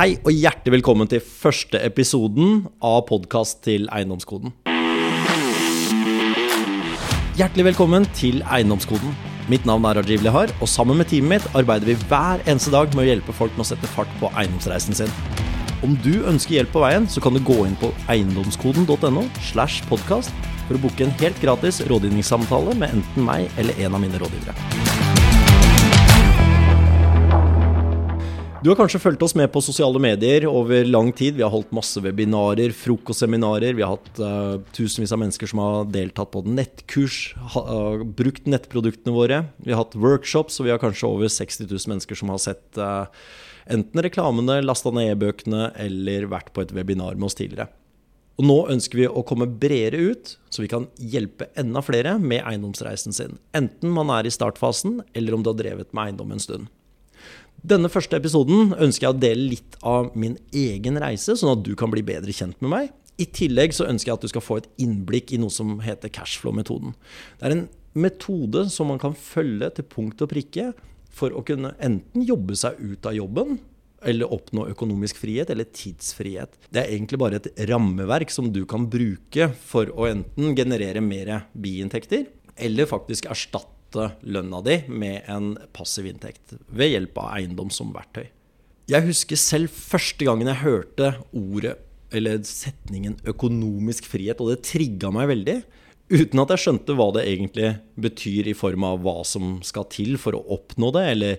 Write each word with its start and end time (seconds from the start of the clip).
Hei 0.00 0.14
og 0.24 0.32
hjertelig 0.32 0.78
velkommen 0.78 1.08
til 1.12 1.20
første 1.20 1.76
episoden 1.84 2.62
av 2.80 3.02
podkast 3.10 3.58
til 3.66 3.82
Eiendomskoden. 3.92 4.54
Hjertelig 7.36 7.66
velkommen 7.66 8.06
til 8.16 8.40
Eiendomskoden. 8.48 9.12
Mitt 9.52 9.68
navn 9.68 9.84
er 9.84 10.00
Rajiv 10.00 10.24
Lehar, 10.24 10.54
og 10.64 10.72
sammen 10.72 10.96
med 11.02 11.10
teamet 11.10 11.34
mitt 11.34 11.50
arbeider 11.52 11.90
vi 11.90 11.98
hver 12.08 12.40
eneste 12.46 12.72
dag 12.72 12.88
med 12.96 13.04
å 13.04 13.06
hjelpe 13.10 13.36
folk 13.36 13.52
med 13.58 13.66
å 13.66 13.68
sette 13.74 13.92
fart 13.92 14.16
på 14.22 14.32
eiendomsreisen 14.40 14.96
sin. 15.02 15.12
Om 15.84 16.00
du 16.00 16.24
ønsker 16.32 16.56
hjelp 16.56 16.72
på 16.72 16.86
veien, 16.86 17.04
så 17.04 17.20
kan 17.20 17.36
du 17.36 17.44
gå 17.44 17.58
inn 17.68 17.76
på 17.84 17.92
eiendomskoden.no 18.08 19.26
slash 19.50 19.84
podkast 19.92 20.32
for 20.64 20.80
å 20.80 20.84
booke 20.86 21.04
en 21.04 21.12
helt 21.20 21.44
gratis 21.44 21.84
rådgivningssamtale 21.92 22.72
med 22.80 22.96
enten 23.02 23.28
meg 23.28 23.52
eller 23.60 23.84
en 23.84 24.00
av 24.00 24.08
mine 24.08 24.24
rådgivere. 24.24 24.99
Du 28.60 28.68
har 28.68 28.76
kanskje 28.76 28.98
fulgt 29.00 29.22
oss 29.24 29.32
med 29.32 29.46
på 29.54 29.60
sosiale 29.64 29.96
medier 30.04 30.44
over 30.44 30.84
lang 30.84 31.14
tid. 31.16 31.38
Vi 31.38 31.40
har 31.40 31.48
holdt 31.48 31.70
masse 31.72 31.96
webinarer, 32.04 32.74
frokostseminarer. 32.76 33.72
Vi 33.72 33.80
har 33.80 33.94
hatt 33.94 34.18
uh, 34.20 34.58
tusenvis 34.76 35.14
av 35.16 35.22
mennesker 35.22 35.48
som 35.48 35.62
har 35.64 35.86
deltatt 35.88 36.28
på 36.34 36.42
nettkurs, 36.44 37.20
ha, 37.54 37.62
uh, 37.64 38.02
brukt 38.04 38.44
nettproduktene 38.44 39.14
våre. 39.16 39.38
Vi 39.64 39.72
har 39.72 39.80
hatt 39.80 39.96
workshops, 39.96 40.58
og 40.60 40.68
vi 40.68 40.74
har 40.74 40.80
kanskje 40.82 41.08
over 41.08 41.32
60 41.32 41.70
000 41.70 41.88
mennesker 41.94 42.20
som 42.20 42.28
har 42.34 42.42
sett 42.44 42.76
uh, 42.76 43.08
enten 43.64 44.02
reklamene, 44.04 44.58
lasta 44.60 44.92
ned 44.92 45.14
e-bøkene 45.14 45.70
eller 45.80 46.26
vært 46.28 46.52
på 46.52 46.60
et 46.60 46.74
webinar 46.76 47.16
med 47.16 47.30
oss 47.30 47.38
tidligere. 47.38 47.70
Og 48.36 48.44
nå 48.44 48.58
ønsker 48.74 49.00
vi 49.00 49.06
å 49.08 49.22
komme 49.24 49.48
bredere 49.48 50.02
ut, 50.12 50.34
så 50.52 50.66
vi 50.66 50.68
kan 50.68 50.84
hjelpe 51.00 51.48
enda 51.60 51.80
flere 51.84 52.18
med 52.20 52.44
eiendomsreisen 52.44 53.16
sin. 53.16 53.40
Enten 53.56 53.96
man 53.96 54.12
er 54.12 54.28
i 54.28 54.34
startfasen, 54.36 55.00
eller 55.16 55.38
om 55.38 55.40
du 55.40 55.48
har 55.54 55.56
drevet 55.62 55.96
med 55.96 56.10
eiendom 56.10 56.36
en 56.36 56.44
stund. 56.44 56.68
Denne 57.60 57.90
første 57.92 58.16
episoden 58.16 58.72
ønsker 58.80 59.06
jeg 59.06 59.12
å 59.12 59.20
dele 59.20 59.48
litt 59.52 59.76
av 59.84 60.14
min 60.18 60.38
egen 60.56 60.96
reise, 61.02 61.34
sånn 61.36 61.58
at 61.58 61.64
du 61.66 61.74
kan 61.76 61.92
bli 61.92 62.02
bedre 62.06 62.32
kjent 62.32 62.56
med 62.64 62.72
meg. 62.72 62.92
I 63.20 63.26
tillegg 63.28 63.74
så 63.76 63.84
ønsker 63.90 64.10
jeg 64.10 64.16
at 64.16 64.24
du 64.24 64.30
skal 64.32 64.44
få 64.44 64.60
et 64.60 64.68
innblikk 64.80 65.34
i 65.34 65.40
noe 65.42 65.52
som 65.52 65.76
heter 65.84 66.12
cashflow-metoden. 66.14 66.94
Det 67.36 67.48
er 67.48 67.56
en 67.58 67.66
metode 67.92 68.64
som 68.72 68.88
man 68.88 69.00
kan 69.02 69.16
følge 69.18 69.68
til 69.76 69.88
punkt 69.92 70.24
og 70.24 70.30
prikke 70.32 70.70
for 71.12 71.34
å 71.36 71.42
kunne 71.44 71.74
enten 71.84 72.24
jobbe 72.24 72.56
seg 72.56 72.80
ut 72.80 73.08
av 73.10 73.18
jobben, 73.18 73.58
eller 74.08 74.32
oppnå 74.32 74.64
økonomisk 74.72 75.18
frihet 75.20 75.50
eller 75.52 75.68
tidsfrihet. 75.76 76.54
Det 76.72 76.80
er 76.80 76.94
egentlig 76.94 77.20
bare 77.20 77.42
et 77.42 77.50
rammeverk 77.68 78.32
som 78.32 78.48
du 78.54 78.62
kan 78.64 78.86
bruke 78.88 79.50
for 79.68 79.92
å 79.92 80.08
enten 80.08 80.54
generere 80.56 81.02
mer 81.04 81.42
biinntekter, 81.52 82.24
eller 82.56 82.88
faktisk 82.88 83.28
erstatte 83.28 83.79
erstatte 83.90 84.16
lønna 84.22 84.60
di 84.62 84.82
med 84.88 85.22
en 85.28 85.58
passiv 85.72 86.06
inntekt 86.06 86.54
ved 86.68 86.92
hjelp 86.92 87.18
av 87.18 87.36
eiendom 87.38 87.70
som 87.70 87.92
verktøy. 87.92 88.28
Jeg 88.88 89.06
husker 89.06 89.36
selv 89.36 89.70
første 89.70 90.24
gangen 90.24 90.48
jeg 90.48 90.64
hørte 90.64 91.14
ordet 91.32 91.78
eller 92.12 92.42
setningen 92.42 93.16
'økonomisk 93.22 94.04
frihet', 94.04 94.40
og 94.40 94.50
det 94.50 94.64
trigga 94.64 95.10
meg 95.12 95.28
veldig. 95.28 95.62
Uten 96.10 96.40
at 96.40 96.50
jeg 96.50 96.58
skjønte 96.58 96.96
hva 96.96 97.12
det 97.14 97.22
egentlig 97.22 97.78
betyr 97.94 98.48
i 98.48 98.54
form 98.54 98.82
av 98.82 98.98
hva 98.98 99.24
som 99.24 99.62
skal 99.62 99.84
til 99.84 100.18
for 100.18 100.34
å 100.34 100.42
oppnå 100.58 100.90
det. 100.90 101.06
Eller 101.06 101.38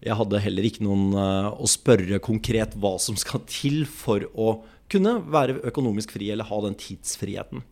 jeg 0.00 0.14
hadde 0.14 0.38
heller 0.38 0.62
ikke 0.62 0.84
noen 0.84 1.10
uh, 1.10 1.50
å 1.58 1.66
spørre 1.66 2.22
konkret 2.22 2.76
hva 2.78 3.00
som 3.02 3.16
skal 3.16 3.42
til 3.50 3.84
for 3.84 4.22
å 4.38 4.62
kunne 4.88 5.18
være 5.26 5.58
økonomisk 5.66 6.12
fri 6.14 6.30
eller 6.30 6.46
ha 6.46 6.60
den 6.62 6.78
tidsfriheten. 6.78 7.64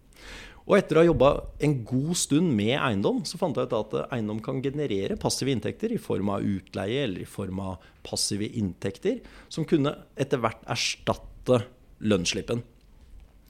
Og 0.70 0.76
etter 0.78 1.00
å 1.00 1.02
ha 1.02 1.08
jobba 1.08 1.28
en 1.66 1.72
god 1.82 2.14
stund 2.14 2.52
med 2.54 2.76
eiendom, 2.78 3.24
så 3.26 3.40
fant 3.40 3.56
jeg 3.58 3.66
ut 3.66 3.72
at 3.74 3.94
eiendom 4.14 4.38
kan 4.44 4.60
generere 4.62 5.16
passive 5.18 5.50
inntekter 5.50 5.90
i 5.90 5.98
form 5.98 6.30
av 6.30 6.46
utleie 6.46 7.08
eller 7.08 7.24
i 7.24 7.27
form 7.27 7.58
av 7.64 7.88
passive 8.06 8.46
inntekter, 8.46 9.18
som 9.50 9.66
kunne 9.66 9.96
etter 10.14 10.38
hvert 10.38 10.62
erstatte 10.70 11.64
lønnsslippen. 12.06 12.62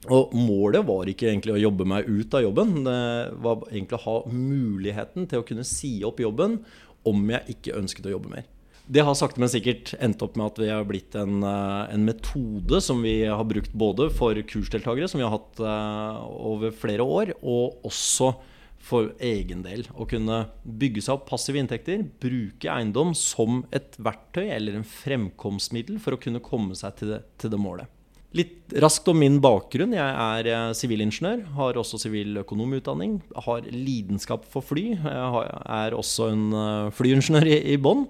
Og 0.09 0.33
målet 0.33 0.81
var 0.87 1.11
ikke 1.11 1.27
egentlig 1.29 1.53
å 1.53 1.61
jobbe 1.61 1.85
meg 1.85 2.09
ut 2.09 2.33
av 2.33 2.41
jobben, 2.41 2.73
det 2.87 2.97
var 3.45 3.67
egentlig 3.69 3.99
å 3.99 4.05
ha 4.07 4.15
muligheten 4.33 5.29
til 5.29 5.43
å 5.43 5.45
kunne 5.45 5.67
si 5.67 5.99
opp 6.07 6.23
jobben 6.25 6.57
om 7.05 7.21
jeg 7.35 7.53
ikke 7.53 7.77
ønsket 7.77 8.09
å 8.09 8.15
jobbe 8.15 8.33
mer 8.33 8.49
det 8.89 9.03
har 9.05 9.15
sakte, 9.17 9.39
men 9.41 9.51
sikkert 9.51 9.93
endt 10.01 10.21
opp 10.25 10.37
med 10.39 10.49
at 10.51 10.61
vi 10.61 10.69
har 10.71 10.87
blitt 10.87 11.15
en, 11.19 11.43
eh, 11.45 11.93
en, 11.93 12.05
metode 12.07 12.81
som 12.83 13.01
vi 13.05 13.21
har 13.23 13.43
brukt 13.47 13.73
både 13.73 14.09
for 14.13 14.35
kursdeltakere, 14.35 15.07
som 15.07 15.21
vi 15.21 15.27
har 15.27 15.35
hatt 15.35 15.61
uh, 15.61 16.21
over 16.51 16.73
flere 16.75 17.05
år, 17.05 17.35
og 17.41 17.85
også 17.87 18.33
for 18.81 19.11
egen 19.21 19.61
del. 19.63 19.85
Å 19.93 20.07
kunne 20.09 20.43
bygge 20.65 21.03
seg 21.05 21.19
opp 21.19 21.27
passive 21.29 21.61
inntekter, 21.61 22.01
bruke 22.23 22.71
eiendom 22.73 23.13
som 23.17 23.61
et 23.71 23.95
verktøy 24.01 24.47
eller 24.49 24.79
en 24.79 24.87
fremkomstmiddel 24.87 26.01
for 26.01 26.17
å 26.17 26.21
kunne 26.21 26.41
komme 26.43 26.75
seg 26.75 26.97
til 26.97 27.13
det, 27.13 27.23
til 27.39 27.53
det 27.53 27.61
målet. 27.61 27.91
Litt 28.33 28.73
raskt 28.79 29.09
om 29.11 29.19
min 29.19 29.41
bakgrunn. 29.43 29.91
Jeg 29.93 30.07
er 30.07 30.47
eh, 30.47 30.69
sivilingeniør, 30.79 31.43
har 31.57 31.77
også 31.77 31.99
siviløkonomutdanning. 31.99 33.19
Har 33.45 33.67
lidenskap 33.67 34.47
for 34.49 34.65
fly. 34.65 34.85
Jeg 34.95 35.51
er 35.77 35.97
også 35.97 36.31
en 36.31 36.47
flyingeniør 36.95 37.51
i, 37.51 37.59
i 37.75 37.77
bånn. 37.77 38.07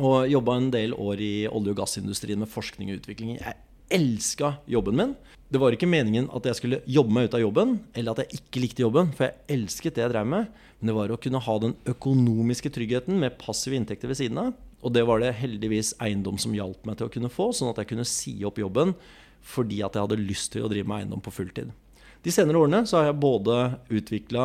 Og 0.00 0.30
jobba 0.30 0.56
en 0.56 0.70
del 0.72 0.94
år 0.96 1.20
i 1.20 1.34
olje- 1.48 1.74
og 1.74 1.82
gassindustrien 1.82 2.40
med 2.40 2.48
forskning 2.48 2.92
og 2.92 3.02
utvikling. 3.02 3.36
Jeg 3.36 3.56
elska 3.92 4.54
jobben 4.66 4.96
min. 4.96 5.14
Det 5.52 5.60
var 5.60 5.74
ikke 5.74 5.90
meningen 5.90 6.30
at 6.32 6.46
jeg 6.48 6.56
skulle 6.56 6.80
jobbe 6.88 7.12
meg 7.12 7.28
ut 7.28 7.34
av 7.36 7.42
jobben, 7.42 7.74
eller 7.92 8.14
at 8.14 8.22
jeg 8.22 8.40
ikke 8.40 8.62
likte 8.62 8.84
jobben, 8.86 9.10
for 9.12 9.28
jeg 9.28 9.58
elsket 9.58 9.98
det 9.98 10.06
jeg 10.06 10.12
drev 10.14 10.30
med. 10.32 10.46
Men 10.80 10.88
det 10.88 10.96
var 10.96 11.12
å 11.12 11.20
kunne 11.20 11.42
ha 11.44 11.56
den 11.60 11.74
økonomiske 11.92 12.72
tryggheten 12.72 13.20
med 13.20 13.36
passive 13.40 13.76
inntekter 13.76 14.08
ved 14.08 14.16
siden 14.22 14.40
av. 14.40 14.54
Og 14.82 14.94
det 14.96 15.04
var 15.06 15.20
det 15.20 15.34
heldigvis 15.38 15.92
eiendom 16.02 16.40
som 16.40 16.56
hjalp 16.56 16.88
meg 16.88 16.96
til 16.98 17.10
å 17.10 17.12
kunne 17.12 17.30
få, 17.30 17.50
sånn 17.52 17.70
at 17.70 17.82
jeg 17.82 17.92
kunne 17.92 18.08
si 18.08 18.38
opp 18.48 18.58
jobben 18.58 18.96
fordi 19.42 19.80
at 19.82 19.96
jeg 19.96 20.04
hadde 20.04 20.22
lyst 20.22 20.52
til 20.54 20.62
å 20.62 20.68
drive 20.70 20.86
med 20.86 21.02
eiendom 21.02 21.22
på 21.22 21.32
fulltid. 21.34 21.72
De 22.22 22.30
senere 22.30 22.60
årene 22.62 22.84
så 22.86 23.00
har 23.00 23.08
jeg 23.08 23.22
både 23.24 23.56
utvikla 23.90 24.44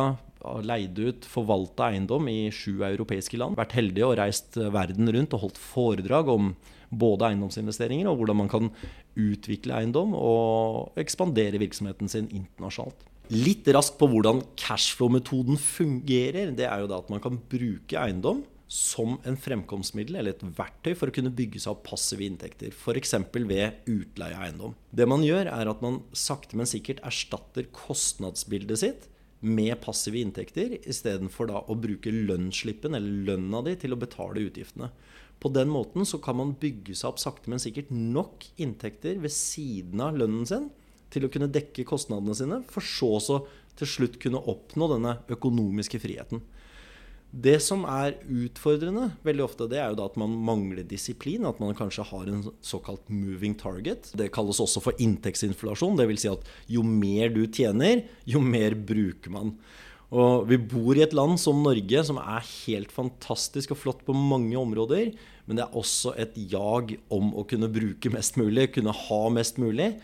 leid 0.64 0.98
ut, 0.98 1.26
forvalta 1.28 1.90
eiendom 1.92 2.28
i 2.30 2.48
sju 2.54 2.82
europeiske 2.86 3.38
land. 3.40 3.58
Vært 3.58 3.76
heldig 3.78 4.04
og 4.06 4.16
reist 4.20 4.58
verden 4.58 5.10
rundt 5.14 5.36
og 5.36 5.46
holdt 5.46 5.60
foredrag 5.60 6.30
om 6.32 6.52
både 6.88 7.28
eiendomsinvesteringer 7.28 8.08
og 8.08 8.20
hvordan 8.20 8.42
man 8.42 8.50
kan 8.52 8.70
utvikle 9.18 9.76
eiendom 9.76 10.14
og 10.16 10.98
ekspandere 11.00 11.60
virksomheten 11.60 12.10
sin 12.10 12.30
internasjonalt. 12.30 13.06
Litt 13.34 13.68
raskt 13.76 13.98
på 14.00 14.08
hvordan 14.08 14.40
cashflow-metoden 14.56 15.58
fungerer. 15.60 16.54
Det 16.56 16.64
er 16.64 16.80
jo 16.80 16.88
da 16.88 17.02
at 17.02 17.10
man 17.12 17.20
kan 17.20 17.36
bruke 17.50 17.98
eiendom 18.00 18.40
som 18.68 19.16
en 19.24 19.36
fremkomstmiddel 19.40 20.18
eller 20.20 20.34
et 20.34 20.44
verktøy 20.56 20.92
for 20.96 21.08
å 21.08 21.14
kunne 21.16 21.32
bygge 21.32 21.60
seg 21.60 21.72
opp 21.72 21.86
passive 21.88 22.24
inntekter. 22.24 22.72
F.eks. 22.72 23.14
ved 23.34 23.84
utleie 23.88 24.36
av 24.36 24.46
eiendom. 24.46 24.74
Det 24.92 25.08
man 25.08 25.24
gjør, 25.24 25.48
er 25.52 25.70
at 25.72 25.84
man 25.84 26.02
sakte, 26.16 26.56
men 26.56 26.68
sikkert 26.68 27.00
erstatter 27.08 27.68
kostnadsbildet 27.72 28.80
sitt 28.84 29.08
med 29.40 29.76
passive 29.82 30.18
inntekter, 30.20 30.74
istedenfor 30.88 31.52
å 31.54 31.76
bruke 31.78 32.10
lønnsslippen 32.10 32.96
eller 32.98 33.30
lønna 33.32 33.62
di 33.66 33.76
til 33.78 33.94
å 33.94 34.00
betale 34.00 34.42
utgiftene. 34.48 34.90
På 35.38 35.50
den 35.54 35.70
måten 35.70 36.06
så 36.08 36.18
kan 36.22 36.38
man 36.40 36.56
bygge 36.58 36.96
seg 36.98 37.12
opp 37.12 37.20
sakte, 37.22 37.50
men 37.50 37.62
sikkert 37.62 37.92
nok 37.94 38.48
inntekter 38.58 39.20
ved 39.22 39.34
siden 39.34 40.02
av 40.02 40.18
lønnen 40.18 40.48
sin 40.48 40.66
til 41.14 41.24
å 41.24 41.30
kunne 41.32 41.50
dekke 41.52 41.86
kostnadene 41.88 42.34
sine, 42.36 42.60
for 42.68 42.84
så 42.84 43.14
så 43.22 43.38
til 43.78 43.88
slutt 43.88 44.18
kunne 44.22 44.42
oppnå 44.50 44.90
denne 44.90 45.14
økonomiske 45.30 46.00
friheten. 46.02 46.42
Det 47.28 47.58
som 47.60 47.82
er 47.84 48.14
utfordrende 48.24 49.10
veldig 49.26 49.42
ofte, 49.44 49.66
det 49.68 49.76
er 49.82 49.90
jo 49.92 49.98
da 49.98 50.06
at 50.08 50.16
man 50.20 50.32
mangler 50.46 50.86
disiplin. 50.88 51.44
At 51.44 51.60
man 51.60 51.76
kanskje 51.76 52.06
har 52.08 52.30
en 52.30 52.46
såkalt 52.64 53.10
moving 53.12 53.56
target. 53.60 54.08
Det 54.16 54.30
kalles 54.32 54.60
også 54.64 54.80
for 54.80 55.02
inntektsinflasjon. 55.02 55.98
Dvs. 56.00 56.24
Si 56.24 56.30
at 56.32 56.48
jo 56.72 56.84
mer 56.86 57.28
du 57.34 57.42
tjener, 57.44 58.06
jo 58.24 58.40
mer 58.40 58.78
bruker 58.88 59.34
man. 59.34 59.52
Og 60.08 60.46
vi 60.48 60.56
bor 60.56 60.96
i 60.96 61.04
et 61.04 61.12
land 61.12 61.36
som 61.40 61.60
Norge 61.60 62.00
som 62.08 62.16
er 62.22 62.46
helt 62.64 62.94
fantastisk 62.94 63.74
og 63.74 63.82
flott 63.82 64.06
på 64.06 64.16
mange 64.16 64.56
områder. 64.56 65.12
Men 65.44 65.60
det 65.60 65.66
er 65.66 65.76
også 65.76 66.14
et 66.16 66.32
jag 66.48 66.96
om 67.12 67.34
å 67.36 67.44
kunne 67.48 67.68
bruke 67.72 68.12
mest 68.12 68.40
mulig, 68.40 68.70
kunne 68.72 68.96
ha 68.96 69.20
mest 69.36 69.60
mulig. 69.60 69.98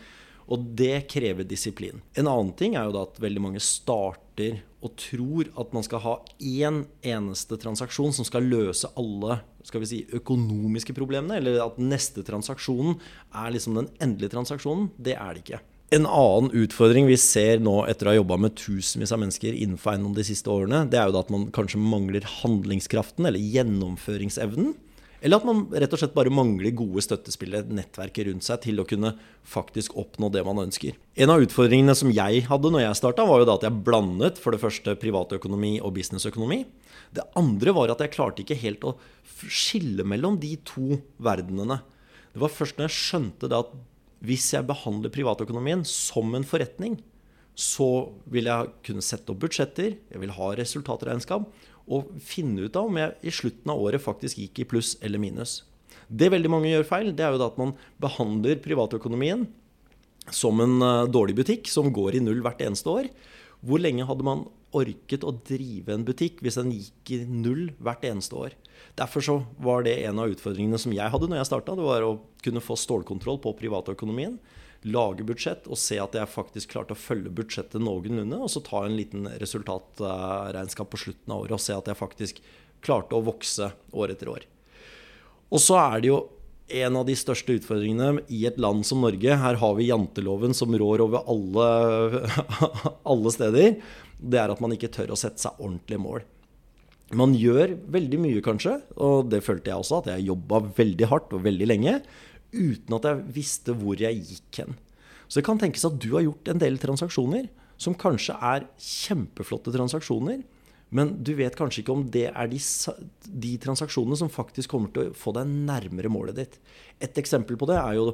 Og 0.51 0.61
det 0.77 1.07
krever 1.09 1.47
disiplin. 1.47 2.03
En 2.13 2.29
annen 2.29 2.53
ting 2.57 2.75
er 2.77 2.85
jo 2.87 2.95
da 2.95 3.05
at 3.07 3.19
veldig 3.21 3.41
mange 3.41 3.63
starter 3.63 4.61
og 4.85 4.93
tror 5.01 5.49
at 5.57 5.71
man 5.73 5.85
skal 5.85 6.03
ha 6.03 6.15
én 6.37 6.83
eneste 7.01 7.57
transaksjon 7.61 8.13
som 8.13 8.27
skal 8.27 8.45
løse 8.45 8.91
alle 8.99 9.39
skal 9.65 9.81
vi 9.81 9.89
si, 9.89 10.01
økonomiske 10.13 10.93
problemene, 10.93 11.39
eller 11.39 11.63
at 11.63 11.79
neste 11.81 12.23
transaksjonen 12.25 12.99
er 13.33 13.53
liksom 13.55 13.79
den 13.79 13.89
endelige 14.03 14.35
transaksjonen. 14.35 14.91
Det 14.97 15.15
er 15.17 15.33
det 15.33 15.41
ikke. 15.45 15.61
En 15.93 16.07
annen 16.09 16.49
utfordring 16.57 17.05
vi 17.05 17.17
ser 17.21 17.61
nå 17.61 17.75
etter 17.89 18.07
å 18.07 18.11
ha 18.11 18.17
jobba 18.17 18.39
med 18.41 18.55
tusenvis 18.57 19.13
av 19.13 19.21
mennesker 19.21 19.53
innenfor 19.53 19.93
eiendom 19.93 20.15
de 20.17 20.25
siste 20.25 20.49
årene, 20.49 20.83
det 20.89 20.97
er 20.97 21.09
jo 21.09 21.15
da 21.15 21.21
at 21.21 21.33
man 21.33 21.45
kanskje 21.53 21.81
mangler 21.81 22.25
handlingskraften 22.41 23.29
eller 23.29 23.41
gjennomføringsevnen. 23.41 24.73
Eller 25.23 25.39
at 25.39 25.47
man 25.47 25.63
rett 25.71 25.93
og 25.95 26.01
slett 26.01 26.15
bare 26.15 26.33
mangler 26.33 26.73
gode 26.75 27.03
støttespillere, 27.05 27.67
nettverket 27.71 28.27
rundt 28.27 28.45
seg, 28.45 28.61
til 28.65 28.81
å 28.81 28.85
kunne 28.87 29.13
faktisk 29.47 29.95
oppnå 29.99 30.29
det 30.33 30.43
man 30.45 30.59
ønsker. 30.65 30.97
En 31.15 31.31
av 31.33 31.43
utfordringene 31.45 31.95
som 31.97 32.11
jeg 32.13 32.43
hadde 32.49 32.71
når 32.73 32.85
jeg 32.85 32.99
starta, 32.99 33.25
var 33.27 33.41
jo 33.41 33.49
da 33.49 33.57
at 33.59 33.65
jeg 33.67 33.81
blandet 33.87 34.41
for 34.41 34.55
det 34.55 34.61
første 34.61 34.97
privatøkonomi 35.01 35.77
og 35.79 35.95
businessøkonomi. 35.97 36.61
Det 37.15 37.25
andre 37.39 37.75
var 37.77 37.93
at 37.93 38.03
jeg 38.03 38.15
klarte 38.17 38.43
ikke 38.43 38.59
helt 38.59 38.85
å 38.85 38.95
skille 39.47 40.05
mellom 40.07 40.39
de 40.41 40.55
to 40.67 40.99
verdenene. 41.23 41.79
Det 42.35 42.43
var 42.43 42.51
først 42.51 42.77
når 42.77 42.89
jeg 42.89 42.99
skjønte 42.99 43.49
det 43.51 43.59
at 43.63 43.75
hvis 44.25 44.49
jeg 44.55 44.67
behandler 44.67 45.13
privatøkonomien 45.13 45.83
som 45.87 46.33
en 46.35 46.47
forretning, 46.47 46.97
så 47.55 48.11
vil 48.27 48.49
jeg 48.49 48.71
kunne 48.83 49.03
sette 49.05 49.31
opp 49.31 49.39
budsjetter, 49.45 49.95
jeg 50.11 50.21
vil 50.21 50.33
ha 50.35 50.49
resultatregnskap, 50.59 51.47
og 51.85 52.09
finne 52.23 52.65
ut 52.65 52.77
av 52.79 52.89
om 52.89 52.97
jeg 52.99 53.13
i 53.21 53.33
slutten 53.33 53.71
av 53.71 53.81
året 53.81 54.01
faktisk 54.01 54.41
gikk 54.41 54.63
i 54.63 54.67
pluss 54.69 54.95
eller 55.05 55.21
minus. 55.21 55.59
Det 56.07 56.29
veldig 56.33 56.51
mange 56.51 56.71
gjør 56.71 56.87
feil, 56.87 57.13
det 57.15 57.25
er 57.25 57.33
jo 57.33 57.41
da 57.41 57.49
at 57.51 57.61
man 57.61 57.73
behandler 58.01 58.61
privatøkonomien 58.61 59.45
som 60.33 60.61
en 60.61 60.81
eh, 60.81 61.07
dårlig 61.11 61.37
butikk 61.37 61.69
som 61.69 61.91
går 61.93 62.17
i 62.17 62.23
null 62.23 62.41
hvert 62.45 62.61
eneste 62.65 62.89
år. 62.91 63.09
Hvor 63.65 63.81
lenge 63.81 64.05
hadde 64.05 64.25
man 64.25 64.45
orket 64.75 65.23
å 65.23 65.33
drive 65.47 65.93
en 65.93 66.05
butikk 66.05 66.41
hvis 66.43 66.57
den 66.59 66.73
gikk 66.75 67.13
i 67.15 67.21
null 67.29 67.69
hvert 67.83 68.05
eneste 68.07 68.37
år? 68.37 68.57
Derfor 68.97 69.23
så 69.25 69.37
var 69.61 69.85
det 69.85 69.97
en 70.05 70.19
av 70.21 70.31
utfordringene 70.33 70.79
som 70.81 70.93
jeg 70.95 71.11
hadde 71.11 71.29
når 71.29 71.41
jeg 71.41 71.49
starta. 71.51 71.77
Det 71.77 71.85
var 71.85 72.05
å 72.05 72.17
kunne 72.45 72.63
få 72.63 72.77
stålkontroll 72.79 73.39
på 73.43 73.55
privatøkonomien. 73.59 74.37
Lage 74.85 75.25
budsjett 75.25 75.65
og 75.65 75.79
se 75.81 75.97
at 76.01 76.13
jeg 76.13 76.29
faktisk 76.29 76.75
klarte 76.75 76.93
å 76.93 76.99
følge 76.99 77.33
budsjettet 77.33 77.81
noenlunde. 77.81 78.37
Og 78.37 78.51
så 78.53 78.61
ta 78.65 78.83
en 78.85 78.97
liten 78.97 79.25
resultatregnskap 79.41 80.91
på 80.91 81.01
slutten 81.07 81.33
av 81.33 81.45
året 81.45 81.57
og 81.57 81.63
se 81.63 81.73
at 81.73 81.89
jeg 81.89 81.99
faktisk 81.99 82.41
klarte 82.85 83.17
å 83.17 83.25
vokse 83.25 83.71
år 83.97 84.13
etter 84.13 84.29
år. 84.29 84.45
Og 85.53 85.61
så 85.61 85.77
er 85.81 86.01
det 86.03 86.11
jo 86.11 86.19
en 86.75 86.97
av 86.97 87.05
de 87.05 87.13
største 87.17 87.57
utfordringene 87.59 88.23
i 88.33 88.43
et 88.49 88.57
land 88.61 88.85
som 88.87 89.03
Norge. 89.03 89.37
Her 89.37 89.59
har 89.61 89.75
vi 89.77 89.89
janteloven 89.91 90.55
som 90.57 90.73
rår 90.73 91.03
over 91.05 91.25
alle, 91.29 91.67
alle 93.13 93.33
steder. 93.33 93.75
Det 94.17 94.39
er 94.41 94.53
at 94.53 94.63
man 94.63 94.73
ikke 94.73 94.89
tør 94.93 95.13
å 95.13 95.19
sette 95.19 95.41
seg 95.43 95.61
ordentlige 95.61 96.01
mål. 96.01 96.25
Man 97.15 97.35
gjør 97.37 97.75
veldig 97.93 98.17
mye, 98.17 98.41
kanskje, 98.41 98.79
og 98.97 99.27
det 99.29 99.43
følte 99.45 99.69
jeg 99.69 99.77
også, 99.77 99.99
at 100.01 100.15
jeg 100.15 100.25
jobba 100.31 100.63
veldig 100.73 101.09
hardt 101.11 101.35
og 101.37 101.43
veldig 101.45 101.67
lenge 101.69 101.99
uten 102.55 102.97
at 102.97 103.07
jeg 103.09 103.27
visste 103.35 103.75
hvor 103.77 103.99
jeg 103.99 104.23
gikk 104.23 104.63
hen. 104.63 104.75
Så 105.27 105.39
det 105.39 105.45
kan 105.47 105.59
tenkes 105.61 105.85
at 105.87 105.97
du 106.01 106.11
har 106.15 106.25
gjort 106.25 106.51
en 106.51 106.61
del 106.61 106.77
transaksjoner 106.81 107.47
som 107.81 107.97
kanskje 107.99 108.35
er 108.39 108.67
kjempeflotte 108.79 109.73
transaksjoner, 109.73 110.43
men 110.95 111.11
du 111.25 111.33
vet 111.35 111.55
kanskje 111.57 111.81
ikke 111.81 111.95
om 111.95 112.05
det 112.13 112.27
er 112.29 112.47
de, 112.47 112.59
de, 113.25 113.51
transaksjonene 113.59 114.19
som 114.19 114.31
faktisk 114.31 114.71
kommer 114.71 114.93
til 114.93 115.09
å 115.09 115.15
få 115.17 115.33
deg 115.35 115.49
nærmere 115.49 116.11
målet 116.13 116.37
ditt. 116.37 116.57
Et 117.03 117.19
eksempel 117.19 117.57
på 117.59 117.67
det 117.67 117.79
er 117.81 117.97
jo 117.97 118.11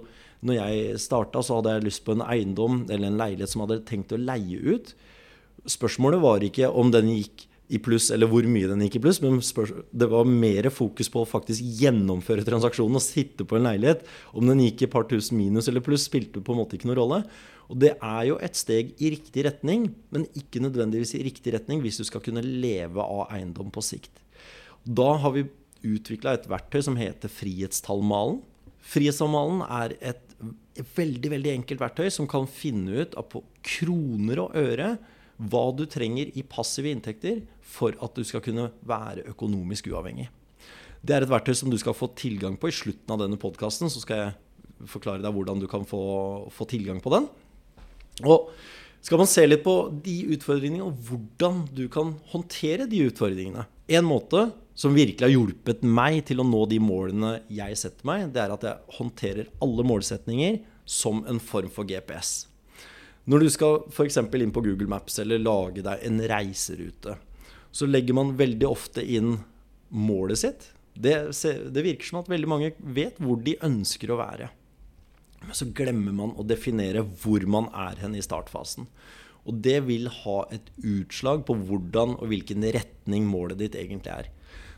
når 0.47 0.57
jeg 0.57 1.01
starta, 1.03 1.43
så 1.45 1.59
hadde 1.59 1.75
jeg 1.75 1.85
lyst 1.85 2.05
på 2.07 2.15
en 2.15 2.25
eiendom 2.25 2.85
eller 2.87 3.11
en 3.11 3.19
leilighet 3.19 3.51
som 3.51 3.61
jeg 3.61 3.69
hadde 3.69 3.89
tenkt 3.91 4.15
å 4.15 4.21
leie 4.21 4.57
ut. 4.57 4.95
Spørsmålet 5.69 6.23
var 6.23 6.47
ikke 6.47 6.71
om 6.73 6.89
den 6.95 7.11
gikk 7.11 7.45
i 7.71 7.79
pluss, 7.79 8.09
eller 8.11 8.27
hvor 8.27 8.43
mye 8.51 8.67
den 8.67 8.83
gikk 8.83 8.97
i 8.99 9.03
pluss, 9.05 9.21
men 9.23 9.39
det 9.39 10.07
var 10.11 10.27
mer 10.27 10.67
fokus 10.73 11.07
på 11.11 11.21
å 11.23 11.29
faktisk 11.29 11.63
gjennomføre 11.79 12.43
transaksjonen 12.47 12.99
og 12.99 13.03
sitte 13.05 13.45
på 13.47 13.55
en 13.55 13.69
leilighet. 13.69 14.03
Om 14.35 14.51
den 14.51 14.65
gikk 14.65 14.83
i 14.83 14.91
par 14.91 15.07
tusen 15.07 15.39
minus 15.39 15.69
eller 15.71 15.83
pluss, 15.85 16.09
spilte 16.09 16.43
på 16.43 16.51
en 16.51 16.59
måte 16.59 16.75
ikke 16.75 16.89
noen 16.89 16.99
rolle. 16.99 17.21
Og 17.71 17.79
det 17.79 17.93
er 17.95 18.25
jo 18.27 18.35
et 18.43 18.59
steg 18.59 18.91
i 18.99 19.13
riktig 19.13 19.45
retning, 19.47 19.87
men 20.11 20.27
ikke 20.35 20.63
nødvendigvis 20.63 21.15
i 21.15 21.23
riktig 21.23 21.55
retning 21.55 21.79
hvis 21.83 22.01
du 22.01 22.05
skal 22.07 22.23
kunne 22.25 22.43
leve 22.43 22.99
av 22.99 23.31
eiendom 23.31 23.71
på 23.71 23.83
sikt. 23.85 24.19
Da 24.83 25.13
har 25.23 25.35
vi 25.37 25.47
utvikla 25.87 26.35
et 26.35 26.49
verktøy 26.51 26.83
som 26.83 26.99
heter 26.99 27.31
frihetstallmalen. 27.31 28.41
Frihetstallmalen 28.91 29.63
er 29.69 29.95
et 30.11 30.27
veldig 30.97 31.31
veldig 31.37 31.55
enkelt 31.55 31.83
verktøy 31.83 32.11
som 32.11 32.27
kan 32.27 32.49
finne 32.49 33.05
ut 33.05 33.15
på 33.31 33.43
kroner 33.63 34.43
og 34.43 34.59
øre 34.59 34.95
hva 35.41 35.63
du 35.73 35.87
trenger 35.89 36.29
i 36.37 36.43
passive 36.45 36.91
inntekter 36.91 37.41
for 37.65 37.95
at 38.03 38.17
du 38.17 38.25
skal 38.27 38.43
kunne 38.45 38.69
være 38.87 39.25
økonomisk 39.31 39.89
uavhengig. 39.91 40.27
Det 41.01 41.15
er 41.15 41.25
et 41.25 41.31
verktøy 41.31 41.55
som 41.57 41.71
du 41.71 41.79
skal 41.81 41.97
få 41.97 42.11
tilgang 42.17 42.59
på 42.61 42.69
i 42.69 42.75
slutten 42.75 43.13
av 43.13 43.23
denne 43.23 43.39
podkasten. 43.41 43.89
Så 43.89 44.03
skal 44.03 44.21
jeg 44.21 44.89
forklare 44.91 45.23
deg 45.23 45.33
hvordan 45.33 45.61
du 45.61 45.67
kan 45.69 45.85
få, 45.87 46.03
få, 46.53 46.67
tilgang 46.69 47.01
på 47.01 47.13
den. 47.15 47.25
Og 48.21 48.51
skal 49.01 49.17
man 49.17 49.29
se 49.29 49.47
litt 49.47 49.63
på 49.65 49.75
de 50.05 50.17
utfordringene 50.35 50.85
og 50.85 50.99
hvordan 51.07 51.63
du 51.73 51.87
kan 51.89 52.13
håndtere 52.33 52.85
de 52.89 53.07
utfordringene. 53.09 53.65
En 53.89 54.05
måte 54.05 54.51
som 54.77 54.93
virkelig 54.93 55.25
har 55.25 55.33
hjulpet 55.33 55.81
meg 55.83 56.21
til 56.29 56.41
å 56.41 56.47
nå 56.47 56.61
de 56.69 56.77
målene 56.81 57.39
jeg 57.51 57.81
setter 57.81 58.07
meg, 58.07 58.29
det 58.33 58.45
er 58.45 58.53
at 58.53 58.69
jeg 58.69 58.97
håndterer 58.99 59.49
alle 59.61 59.85
målsetninger 59.89 60.61
som 60.85 61.25
en 61.29 61.41
form 61.41 61.73
for 61.73 61.89
GPS. 61.89 62.50
Når 63.29 63.43
du 63.43 63.49
skal 63.53 63.83
f.eks. 63.91 64.17
inn 64.17 64.53
på 64.53 64.63
Google 64.65 64.89
Maps 64.89 65.19
eller 65.21 65.41
lage 65.41 65.83
deg 65.85 66.05
en 66.07 66.21
reiserute, 66.31 67.17
så 67.71 67.87
legger 67.87 68.17
man 68.17 68.35
veldig 68.39 68.67
ofte 68.67 69.03
inn 69.05 69.35
målet 69.89 70.41
sitt. 70.41 70.71
Det, 70.93 71.13
det, 71.71 71.83
virker 71.85 72.09
som 72.09 72.19
at 72.21 72.31
veldig 72.31 72.49
mange 72.49 72.73
vet 72.81 73.19
hvor 73.21 73.39
de 73.43 73.55
ønsker 73.63 74.11
å 74.11 74.19
være. 74.19 74.49
Men 75.41 75.57
så 75.57 75.69
glemmer 75.73 76.15
man 76.17 76.33
å 76.37 76.45
definere 76.45 77.05
hvor 77.23 77.45
man 77.49 77.69
er 77.77 78.01
hen 78.01 78.17
i 78.17 78.25
startfasen. 78.25 78.89
Og 79.49 79.61
det 79.65 79.79
vil 79.87 80.09
ha 80.21 80.41
et 80.53 80.67
utslag 80.85 81.45
på 81.47 81.55
hvordan 81.57 82.17
og 82.19 82.27
hvilken 82.29 82.65
retning 82.75 83.25
målet 83.29 83.61
ditt 83.61 83.77
egentlig 83.79 84.13
er. 84.13 84.29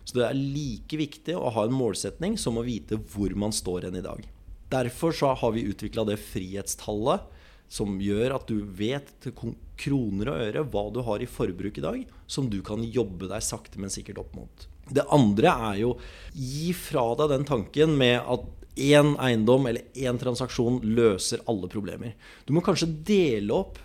Så 0.03 0.19
det 0.19 0.27
er 0.27 0.39
like 0.39 0.99
viktig 0.99 1.35
å 1.35 1.51
ha 1.55 1.65
en 1.67 1.75
målsetning 1.75 2.37
som 2.39 2.59
å 2.59 2.65
vite 2.67 2.99
hvor 3.11 3.33
man 3.39 3.55
står 3.55 3.87
hen 3.87 3.99
i 3.99 4.05
dag. 4.05 4.23
Derfor 4.71 5.15
så 5.15 5.33
har 5.37 5.55
vi 5.55 5.67
utvikla 5.69 6.05
det 6.07 6.19
frihetstallet 6.21 7.32
som 7.73 7.97
gjør 8.01 8.35
at 8.35 8.49
du 8.49 8.59
vet 8.77 9.07
til 9.23 9.33
kroner 9.79 10.29
og 10.29 10.41
øre 10.45 10.65
hva 10.69 10.83
du 10.93 10.99
har 11.05 11.23
i 11.23 11.29
forbruk 11.29 11.79
i 11.79 11.85
dag, 11.85 12.01
som 12.29 12.49
du 12.51 12.59
kan 12.65 12.83
jobbe 12.85 13.29
deg 13.31 13.45
sakte, 13.45 13.81
men 13.81 13.93
sikkert 13.93 14.21
opp 14.21 14.35
mot. 14.37 14.67
Det 14.93 15.05
andre 15.15 15.53
er 15.71 15.79
jo 15.81 15.93
gi 16.35 16.73
fra 16.77 17.07
deg 17.17 17.31
den 17.31 17.47
tanken 17.47 17.95
med 17.97 18.19
at 18.21 18.45
én 18.73 19.13
eiendom 19.21 19.67
eller 19.69 19.85
én 19.93 20.17
transaksjon 20.21 20.81
løser 20.97 21.41
alle 21.49 21.69
problemer. 21.69 22.13
Du 22.45 22.53
må 22.53 22.61
kanskje 22.65 22.89
dele 23.05 23.53
opp 23.55 23.79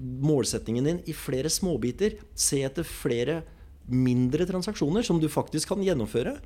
målsettingen 0.00 0.86
din 0.86 1.02
i 1.10 1.14
flere 1.14 1.50
småbiter. 1.50 2.16
Se 2.34 2.62
etter 2.66 2.86
flere 2.86 3.42
mindre 3.90 4.46
transaksjoner 4.48 5.04
som 5.06 5.20
du 5.20 5.28
faktisk 5.30 5.74
kan 5.74 5.82
gjennomføre. 5.84 6.36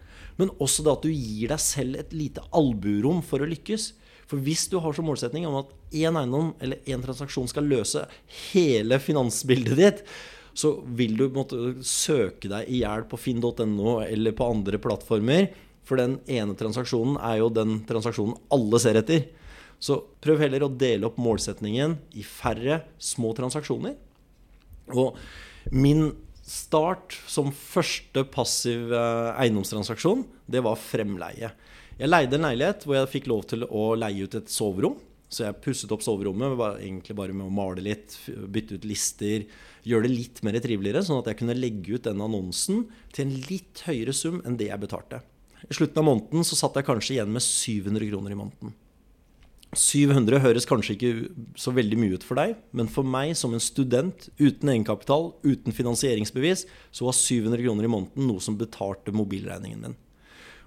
Men 0.40 0.52
også 0.58 0.84
det 0.84 0.94
at 0.96 1.06
du 1.06 1.12
gir 1.12 1.52
deg 1.52 1.62
selv 1.62 2.00
et 2.00 2.12
lite 2.16 2.44
albuerom 2.56 3.22
for 3.24 3.44
å 3.44 3.48
lykkes. 3.48 3.92
For 4.28 4.40
hvis 4.44 4.66
du 4.68 4.76
har 4.84 4.92
som 4.92 5.06
målsetning 5.08 5.46
om 5.48 5.62
at 5.62 5.70
én 5.96 6.16
eiendom 6.20 6.52
eller 6.60 6.82
én 6.84 7.04
transaksjon 7.04 7.48
skal 7.48 7.68
løse 7.68 8.04
hele 8.50 8.98
finansbildet 9.00 9.78
ditt, 9.78 10.02
så 10.58 10.74
vil 10.98 11.14
du 11.16 11.28
måtte 11.32 11.56
søke 11.86 12.50
deg 12.50 12.68
i 12.68 12.82
hjel 12.82 13.06
på 13.08 13.18
finn.no 13.20 13.98
eller 14.02 14.34
på 14.36 14.48
andre 14.52 14.80
plattformer. 14.82 15.48
For 15.86 16.00
den 16.00 16.18
ene 16.28 16.56
transaksjonen 16.58 17.16
er 17.24 17.38
jo 17.40 17.48
den 17.54 17.78
transaksjonen 17.88 18.36
alle 18.52 18.80
ser 18.82 18.98
etter. 19.00 19.28
Så 19.80 20.00
prøv 20.20 20.42
heller 20.42 20.66
å 20.66 20.72
dele 20.74 21.06
opp 21.08 21.20
målsetningen 21.22 21.96
i 22.18 22.26
færre 22.26 22.82
små 22.98 23.30
transaksjoner. 23.38 23.94
Og 24.92 25.16
min 25.70 26.10
start 26.48 27.14
som 27.30 27.52
første 27.54 28.24
passiv 28.32 28.92
eiendomstransaksjon, 28.92 30.26
det 30.50 30.64
var 30.66 30.80
fremleie. 30.80 31.52
Jeg 31.98 32.12
leide 32.12 32.38
en 32.38 32.44
leilighet 32.46 32.84
hvor 32.86 32.94
jeg 32.94 33.10
fikk 33.10 33.24
lov 33.26 33.40
til 33.50 33.64
å 33.66 33.92
leie 33.98 34.22
ut 34.22 34.34
et 34.38 34.50
soverom. 34.52 34.94
Så 35.28 35.42
jeg 35.44 35.58
pusset 35.60 35.90
opp 35.92 36.04
soverommet 36.06 36.54
var 36.56 36.78
egentlig 36.78 37.16
bare 37.18 37.34
med 37.36 37.48
å 37.48 37.52
male 37.52 37.82
litt, 37.84 38.14
bytte 38.48 38.78
ut 38.78 38.86
lister, 38.88 39.44
gjøre 39.84 40.06
det 40.06 40.12
litt 40.14 40.40
mer 40.46 40.56
triveligere, 40.62 41.02
sånn 41.04 41.20
at 41.20 41.28
jeg 41.28 41.40
kunne 41.42 41.58
legge 41.58 41.98
ut 41.98 42.06
den 42.06 42.22
annonsen 42.24 42.86
til 43.12 43.26
en 43.26 43.34
litt 43.50 43.82
høyere 43.84 44.14
sum 44.16 44.38
enn 44.46 44.56
det 44.56 44.70
jeg 44.70 44.84
betalte. 44.86 45.20
I 45.66 45.74
slutten 45.74 46.00
av 46.00 46.06
måneden 46.06 46.46
så 46.46 46.56
satt 46.56 46.78
jeg 46.78 46.86
kanskje 46.86 47.18
igjen 47.18 47.34
med 47.34 47.44
700 47.44 48.08
kroner 48.08 48.32
i 48.32 48.38
måneden. 48.38 48.72
700 49.76 50.40
høres 50.40 50.64
kanskje 50.70 50.94
ikke 50.94 51.12
så 51.60 51.74
veldig 51.76 51.98
mye 52.00 52.16
ut 52.16 52.24
for 52.24 52.40
deg, 52.40 52.56
men 52.72 52.88
for 52.88 53.04
meg 53.04 53.34
som 53.36 53.52
en 53.52 53.60
student 53.60 54.30
uten 54.38 54.70
egenkapital, 54.70 55.34
uten 55.44 55.76
finansieringsbevis, 55.76 56.64
så 56.88 57.10
var 57.10 57.18
700 57.18 57.66
kroner 57.66 57.84
i 57.84 57.96
måneden 57.98 58.30
noe 58.30 58.40
som 58.40 58.56
betalte 58.56 59.12
mobilregningen 59.12 59.90
min. 59.90 60.04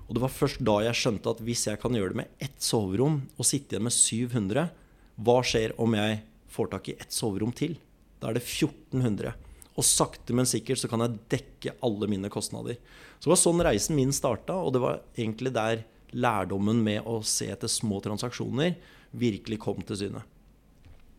Og 0.07 0.17
det 0.17 0.23
var 0.23 0.33
først 0.33 0.63
da 0.65 0.79
jeg 0.85 0.97
skjønte 0.97 1.31
at 1.31 1.43
hvis 1.45 1.67
jeg 1.69 1.79
kan 1.81 1.95
gjøre 1.95 2.13
det 2.13 2.21
med 2.23 2.43
ett 2.43 2.57
soverom 2.63 3.21
og 3.37 3.47
sitte 3.47 3.75
igjen 3.75 3.87
med 3.87 3.95
700, 3.95 4.65
hva 5.21 5.37
skjer 5.45 5.75
om 5.81 5.95
jeg 5.97 6.19
får 6.51 6.71
tak 6.73 6.89
i 6.91 6.97
ett 6.99 7.15
soverom 7.15 7.53
til? 7.55 7.77
Da 8.19 8.29
er 8.29 8.37
det 8.37 8.43
1400. 8.43 9.33
Og 9.79 9.87
sakte, 9.87 10.35
men 10.35 10.49
sikkert 10.49 10.81
så 10.81 10.89
kan 10.91 11.03
jeg 11.05 11.19
dekke 11.31 11.77
alle 11.85 12.09
mine 12.11 12.29
kostnader. 12.33 12.77
Så 13.17 13.29
det 13.29 13.33
var 13.33 13.39
sånn 13.39 13.63
reisen 13.63 13.97
min 13.97 14.11
starta, 14.15 14.57
og 14.59 14.75
det 14.75 14.83
var 14.83 14.99
egentlig 15.15 15.53
der 15.55 15.85
lærdommen 16.11 16.81
med 16.83 17.07
å 17.07 17.21
se 17.23 17.47
etter 17.53 17.71
små 17.71 18.01
transaksjoner 18.03 18.75
virkelig 19.15 19.59
kom 19.63 19.79
til 19.85 19.99
syne. 19.99 20.23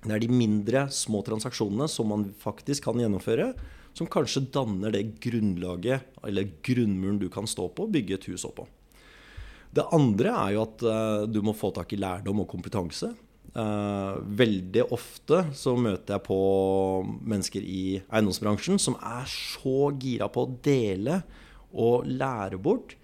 Det 0.03 0.12
er 0.17 0.23
de 0.25 0.29
mindre, 0.35 0.89
små 0.91 1.23
transaksjonene 1.25 1.87
som 1.91 2.11
man 2.11 2.27
faktisk 2.43 2.89
kan 2.89 2.99
gjennomføre, 2.99 3.53
som 3.97 4.09
kanskje 4.11 4.47
danner 4.55 4.95
det 4.95 5.05
grunnlaget, 5.23 6.09
eller 6.27 6.49
grunnmuren 6.65 7.21
du 7.21 7.29
kan 7.33 7.49
stå 7.49 7.69
på 7.69 7.87
og 7.87 7.93
bygge 7.93 8.17
et 8.19 8.31
hus 8.31 8.47
oppå. 8.49 8.67
Det 9.73 9.85
andre 9.97 10.33
er 10.37 10.55
jo 10.55 10.65
at 10.67 10.83
uh, 10.85 11.27
du 11.29 11.41
må 11.45 11.55
få 11.57 11.73
tak 11.73 11.93
i 11.95 12.01
lærdom 12.01 12.43
og 12.45 12.51
kompetanse. 12.51 13.13
Uh, 13.53 14.17
veldig 14.33 14.87
ofte 14.97 15.43
så 15.57 15.75
møter 15.77 16.17
jeg 16.17 16.25
på 16.25 16.39
mennesker 17.05 17.61
i 17.61 17.85
eiendomsbransjen 18.09 18.81
som 18.81 18.97
er 18.97 19.29
så 19.29 19.91
gira 20.01 20.31
på 20.33 20.47
å 20.47 20.53
dele 20.65 21.21
og 21.73 22.09
lære 22.09 22.61
bort, 22.61 22.97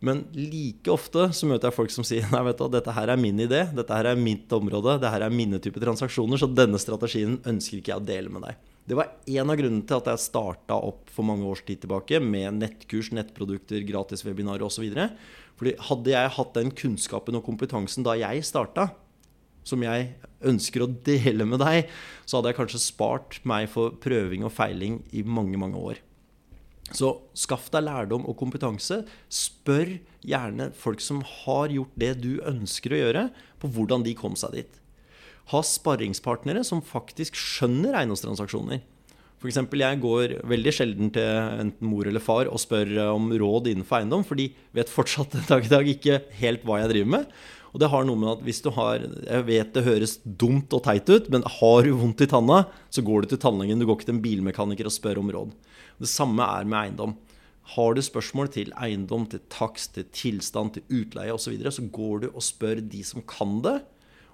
Men 0.00 0.22
like 0.32 0.88
ofte 0.88 1.26
så 1.36 1.48
møter 1.48 1.68
jeg 1.68 1.76
folk 1.76 1.92
som 1.92 2.06
sier 2.08 2.24
nei, 2.32 2.40
vet 2.48 2.60
du, 2.60 2.66
dette 2.72 2.92
her 2.96 3.12
er 3.12 3.20
min 3.20 3.40
idé, 3.44 3.66
dette 3.76 3.96
her 3.96 4.08
er 4.08 4.20
mitt 4.20 4.48
område, 4.56 4.96
dette 4.96 5.12
her 5.12 5.26
er 5.26 5.34
mine 5.34 5.60
typer 5.60 5.84
transaksjoner, 5.84 6.40
så 6.40 6.48
denne 6.48 6.80
strategien 6.80 7.36
ønsker 7.44 7.80
ikke 7.80 7.92
jeg 7.92 8.00
å 8.00 8.06
dele 8.08 8.32
med 8.32 8.46
deg. 8.48 8.70
Det 8.90 8.96
var 8.98 9.12
en 9.30 9.50
av 9.52 9.54
grunnene 9.54 9.86
til 9.86 10.00
at 10.00 10.08
jeg 10.10 10.22
starta 10.24 10.74
opp 10.82 11.12
for 11.14 11.22
mange 11.22 11.46
års 11.46 11.60
tid 11.62 11.84
tilbake 11.84 12.18
med 12.18 12.56
nettkurs, 12.58 13.12
nettprodukter, 13.14 13.84
gratis 13.86 14.24
webinarer 14.26 14.64
osv. 14.66 14.88
Fordi 15.60 15.76
hadde 15.86 16.10
jeg 16.10 16.32
hatt 16.34 16.56
den 16.56 16.72
kunnskapen 16.74 17.38
og 17.38 17.44
kompetansen 17.46 18.02
da 18.02 18.16
jeg 18.18 18.42
starta, 18.48 18.88
som 19.62 19.84
jeg 19.86 20.08
ønsker 20.42 20.82
å 20.82 20.90
dele 21.06 21.46
med 21.46 21.62
deg, 21.62 21.86
så 22.26 22.40
hadde 22.40 22.50
jeg 22.50 22.58
kanskje 22.58 22.82
spart 22.82 23.38
meg 23.46 23.68
for 23.70 23.94
prøving 24.02 24.42
og 24.48 24.56
feiling 24.56 24.98
i 25.14 25.22
mange, 25.22 25.60
mange 25.60 25.78
år. 25.78 26.02
Så 26.90 27.12
skaff 27.38 27.70
deg 27.70 27.86
lærdom 27.86 28.26
og 28.26 28.34
kompetanse. 28.42 29.04
Spør 29.30 30.00
gjerne 30.26 30.72
folk 30.74 30.98
som 31.04 31.22
har 31.44 31.70
gjort 31.70 31.94
det 31.94 32.16
du 32.24 32.32
ønsker 32.42 32.96
å 32.96 33.02
gjøre, 33.04 33.26
på 33.62 33.70
hvordan 33.70 34.02
de 34.02 34.18
kom 34.18 34.34
seg 34.34 34.58
dit. 34.58 34.80
Ha 35.50 35.62
sparringspartnere 35.66 36.62
som 36.66 36.82
faktisk 36.84 37.38
skjønner 37.38 37.96
eiendomstransaksjoner. 37.98 38.82
F.eks. 39.40 39.56
jeg 39.56 40.00
går 40.02 40.34
veldig 40.44 40.72
sjelden 40.76 41.08
til 41.14 41.24
enten 41.62 41.88
mor 41.88 42.04
eller 42.04 42.20
far 42.20 42.50
og 42.50 42.60
spør 42.60 42.92
om 43.06 43.30
råd 43.32 43.70
innenfor 43.70 44.02
eiendom, 44.02 44.24
for 44.28 44.36
de 44.36 44.50
vet 44.76 44.92
fortsatt 44.92 45.32
dag 45.48 45.64
i 45.64 45.72
dag 45.72 45.88
ikke 45.88 46.20
helt 46.42 46.66
hva 46.68 46.82
jeg 46.82 46.92
driver 46.92 47.14
med. 47.16 47.32
Og 47.70 47.80
det 47.80 47.88
har 47.92 48.04
noe 48.04 48.18
med 48.18 48.32
at 48.32 48.40
hvis 48.42 48.62
du 48.64 48.68
har 48.74 48.98
Jeg 48.98 49.46
vet 49.46 49.72
det 49.76 49.86
høres 49.86 50.16
dumt 50.24 50.74
og 50.74 50.82
teit 50.84 51.08
ut, 51.08 51.28
men 51.32 51.46
har 51.46 51.86
du 51.86 51.92
vondt 51.96 52.24
i 52.24 52.28
tanna, 52.30 52.64
så 52.90 53.02
går 53.06 53.22
du 53.22 53.32
til 53.32 53.42
tannlegen. 53.42 53.80
Du 53.80 53.86
går 53.86 54.00
ikke 54.00 54.10
til 54.10 54.16
en 54.18 54.24
bilmekaniker 54.24 54.90
og 54.90 54.94
spør 54.94 55.22
om 55.22 55.30
råd. 55.32 55.54
Det 56.02 56.10
samme 56.10 56.44
er 56.44 56.66
med 56.66 56.80
eiendom. 56.82 57.14
Har 57.76 57.94
du 57.94 58.02
spørsmål 58.02 58.50
til 58.50 58.72
eiendom, 58.74 59.28
til 59.30 59.42
takst, 59.52 59.94
til 59.94 60.08
tilstand, 60.10 60.74
til 60.74 61.00
utleie 61.02 61.30
osv., 61.30 61.46
så, 61.46 61.54
videre, 61.54 61.72
så 61.72 61.86
går 61.86 62.24
du 62.24 62.28
og 62.32 62.42
spør 62.42 62.82
de 62.82 63.04
som 63.06 63.22
kan 63.22 63.60
det. 63.62 63.76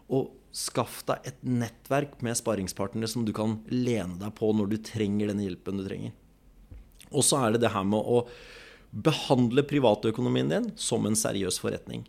Og 0.09 0.33
skaff 0.57 1.03
deg 1.09 1.27
et 1.29 1.43
nettverk 1.45 2.21
med 2.25 2.39
sparringspartnere 2.39 3.11
som 3.11 3.27
du 3.27 3.33
kan 3.37 3.59
lene 3.69 4.17
deg 4.23 4.33
på 4.39 4.53
når 4.57 4.71
du 4.73 4.77
trenger 4.81 5.29
den 5.29 5.43
hjelpen 5.45 5.83
du 5.83 5.85
trenger. 5.85 6.15
Og 7.13 7.25
så 7.27 7.43
er 7.45 7.55
det 7.55 7.67
det 7.67 7.75
her 7.75 7.85
med 7.87 8.01
å 8.01 8.23
behandle 8.97 9.67
privatøkonomien 9.69 10.49
din 10.51 10.71
som 10.81 11.05
en 11.07 11.19
seriøs 11.19 11.61
forretning. 11.61 12.07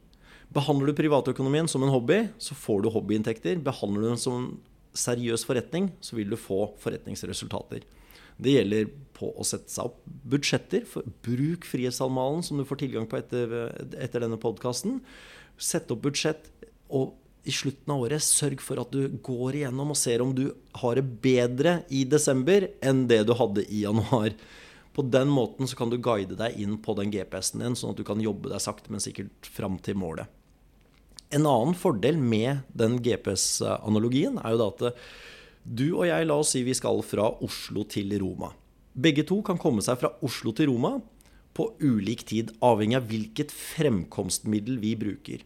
Behandler 0.55 0.93
du 0.93 0.95
privatøkonomien 0.95 1.67
som 1.67 1.83
en 1.83 1.91
hobby, 1.91 2.21
så 2.39 2.55
får 2.55 2.85
du 2.85 2.91
hobbyinntekter. 2.93 3.59
Behandler 3.63 4.05
du 4.05 4.09
den 4.13 4.21
som 4.21 4.39
en 4.39 4.49
seriøs 4.97 5.43
forretning, 5.45 5.91
så 5.99 6.15
vil 6.15 6.31
du 6.31 6.39
få 6.39 6.69
forretningsresultater. 6.79 7.83
Det 8.37 8.53
gjelder 8.53 8.87
på 9.17 9.31
å 9.33 9.45
sette 9.47 9.73
seg 9.73 9.89
opp 9.89 9.99
budsjetter. 10.05 10.85
bruk 11.25 11.65
Frihetsallmalen, 11.67 12.45
som 12.45 12.57
du 12.59 12.65
får 12.69 12.85
tilgang 12.85 13.07
på 13.09 13.19
etter, 13.19 13.73
etter 13.97 14.23
denne 14.23 14.39
podkasten. 14.39 15.01
Sett 15.57 15.91
opp 15.91 16.05
budsjett. 16.05 16.47
Og 16.87 17.17
i 17.47 17.53
slutten 17.55 17.93
av 17.93 18.03
året, 18.03 18.23
sørg 18.23 18.61
for 18.63 18.81
at 18.81 18.91
du 18.91 19.07
går 19.23 19.61
igjennom 19.61 19.93
og 19.93 19.99
ser 19.99 20.23
om 20.23 20.33
du 20.35 20.49
har 20.81 20.99
det 20.99 21.05
bedre 21.23 21.79
i 21.93 22.03
desember 22.09 22.67
enn 22.83 23.05
det 23.09 23.21
du 23.29 23.33
hadde 23.39 23.63
i 23.71 23.85
januar. 23.85 24.35
På 24.97 25.05
den 25.05 25.31
måten 25.31 25.69
så 25.69 25.77
kan 25.79 25.91
du 25.93 25.99
guide 26.01 26.35
deg 26.39 26.57
inn 26.59 26.79
på 26.83 26.95
den 26.97 27.11
GPS-en 27.13 27.63
din, 27.63 27.77
sånn 27.77 27.93
at 27.93 28.01
du 28.01 28.05
kan 28.07 28.21
jobbe 28.23 28.51
deg 28.51 28.63
sakte, 28.63 28.91
men 28.91 29.03
sikkert 29.03 29.47
fram 29.47 29.77
til 29.83 29.99
målet. 29.99 30.27
En 31.31 31.47
annen 31.47 31.75
fordel 31.75 32.19
med 32.19 32.63
den 32.75 32.97
GPS-analogien 33.03 34.39
er 34.41 34.55
jo 34.55 34.61
da 34.61 34.69
at 34.71 35.03
du 35.67 35.85
og 35.89 36.07
jeg, 36.07 36.27
la 36.27 36.37
oss 36.39 36.53
si 36.55 36.63
vi 36.63 36.75
skal 36.75 37.03
fra 37.03 37.27
Oslo 37.43 37.83
til 37.91 38.15
Roma. 38.21 38.53
Begge 38.97 39.25
to 39.27 39.41
kan 39.45 39.59
komme 39.61 39.83
seg 39.85 39.99
fra 40.01 40.13
Oslo 40.25 40.53
til 40.55 40.71
Roma 40.71 40.95
på 41.57 41.71
ulik 41.81 42.23
tid, 42.29 42.53
avhengig 42.63 42.97
av 42.99 43.07
hvilket 43.09 43.53
fremkomstmiddel 43.53 44.79
vi 44.81 44.95
bruker. 44.99 45.43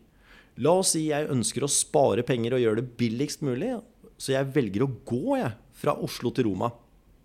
La 0.62 0.76
oss 0.78 0.92
si 0.94 1.08
jeg 1.08 1.30
ønsker 1.34 1.64
å 1.66 1.72
spare 1.72 2.22
penger 2.28 2.54
og 2.54 2.62
gjøre 2.62 2.82
det 2.82 2.94
billigst 3.00 3.42
mulig, 3.46 3.72
så 4.22 4.36
jeg 4.36 4.52
velger 4.54 4.84
å 4.86 4.92
gå 5.10 5.38
jeg, 5.40 5.56
fra 5.82 5.96
Oslo 6.06 6.30
til 6.30 6.46
Roma. 6.52 6.68